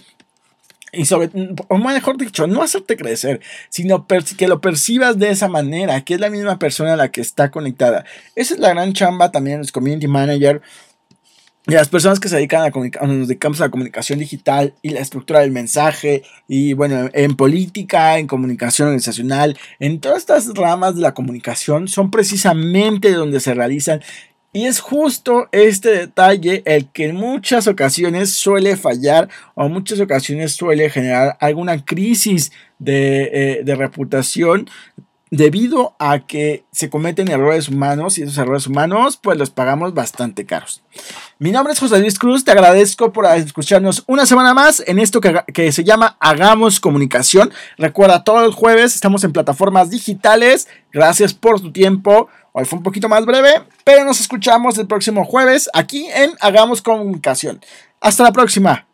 y 0.92 1.06
sobre, 1.06 1.30
o 1.68 1.78
mejor 1.78 2.18
dicho, 2.18 2.48
no 2.48 2.64
hacerte 2.64 2.96
crecer, 2.96 3.42
sino 3.70 4.08
que 4.38 4.48
lo 4.48 4.62
percibas 4.62 5.20
de 5.20 5.30
esa 5.30 5.50
manera, 5.50 6.02
que 6.02 6.14
es 6.14 6.20
la 6.22 6.30
misma 6.30 6.58
persona 6.58 6.94
a 6.94 6.96
la 6.96 7.12
que 7.12 7.20
está 7.20 7.52
conectada. 7.52 8.06
Esa 8.36 8.54
es 8.54 8.60
la 8.60 8.70
gran 8.70 8.94
chamba 8.94 9.30
también 9.30 9.60
los 9.60 9.74
community 9.74 10.08
manager 10.08 10.62
y 11.68 11.72
las 11.72 11.90
personas 11.90 12.20
que 12.20 12.30
se 12.30 12.36
dedican 12.36 12.64
a 12.64 12.72
comunicar, 12.72 13.08
nos 13.08 13.28
dedicamos 13.28 13.60
a 13.60 13.66
la 13.66 13.72
comunicación 13.72 14.20
digital 14.20 14.76
y 14.84 14.90
la 14.90 15.00
estructura 15.00 15.40
del 15.40 15.52
mensaje, 15.52 16.24
y 16.48 16.74
bueno, 16.74 17.10
en 17.14 17.36
política, 17.36 18.20
en 18.20 18.28
comunicación 18.28 18.90
organizacional, 18.90 19.58
en 19.80 20.00
todas 20.00 20.20
estas 20.20 20.48
ramas 20.54 20.96
de 20.96 21.02
la 21.02 21.16
comunicación 21.16 21.88
son 21.88 22.12
precisamente 22.12 23.12
donde 23.12 23.40
se 23.40 23.54
realizan. 23.56 24.02
Y 24.54 24.68
es 24.68 24.80
justo 24.80 25.50
este 25.52 25.90
detalle 25.90 26.62
el 26.66 26.88
que 26.90 27.08
en 27.08 27.16
muchas 27.16 27.68
ocasiones 27.68 28.32
suele 28.32 28.78
fallar 28.78 29.28
o 29.54 29.66
en 29.66 29.74
muchas 29.74 30.00
ocasiones 30.00 30.54
suele 30.54 30.90
generar 30.90 31.36
alguna 31.42 31.84
crisis 31.84 32.54
de, 32.80 33.64
de 33.66 33.76
reputación 33.76 34.70
debido 35.32 35.96
a 36.00 36.20
que 36.20 36.64
se 36.72 36.90
cometen 36.90 37.30
errores 37.30 37.68
humanos 37.68 38.18
y 38.18 38.24
esos 38.24 38.38
errores 38.38 38.68
humanos 38.68 39.18
pues 39.18 39.38
los 39.38 39.50
pagamos 39.50 39.94
bastante 39.94 40.46
caros. 40.46 40.84
Mi 41.40 41.52
nombre 41.52 41.74
es 41.74 41.80
José 41.80 42.00
Luis 42.00 42.20
Cruz, 42.20 42.46
te 42.46 42.52
agradezco 42.52 43.12
por 43.12 43.26
escucharnos 43.26 44.04
una 44.08 44.26
semana 44.26 44.54
más 44.54 44.84
en 44.86 45.00
esto 45.00 45.20
que, 45.22 45.72
se 45.72 45.84
llama 45.84 46.16
Hagamos 46.20 46.80
Comunicación. 46.80 47.52
Recuerda, 47.78 48.24
todos 48.24 48.44
los 48.44 48.56
jueves 48.56 48.96
estamos 48.96 49.24
en 49.24 49.34
plataformas 49.34 49.90
digitales. 49.90 50.68
Gracias 50.92 51.34
por 51.34 51.60
tu 51.60 51.72
tiempo. 51.72 52.30
Hoy 52.54 52.66
fue 52.66 52.78
un 52.78 52.84
poquito 52.84 53.10
más 53.10 53.26
breve, 53.26 53.64
pero 53.84 54.06
nos 54.06 54.22
escuchamos 54.22 54.78
el 54.78 54.88
próximo 54.88 55.26
jueves 55.26 55.70
aquí 55.74 56.08
en 56.14 56.32
Hagamos 56.40 56.82
Comunicación. 56.82 57.60
Hasta 58.00 58.24
la 58.24 58.32
próxima. 58.32 58.88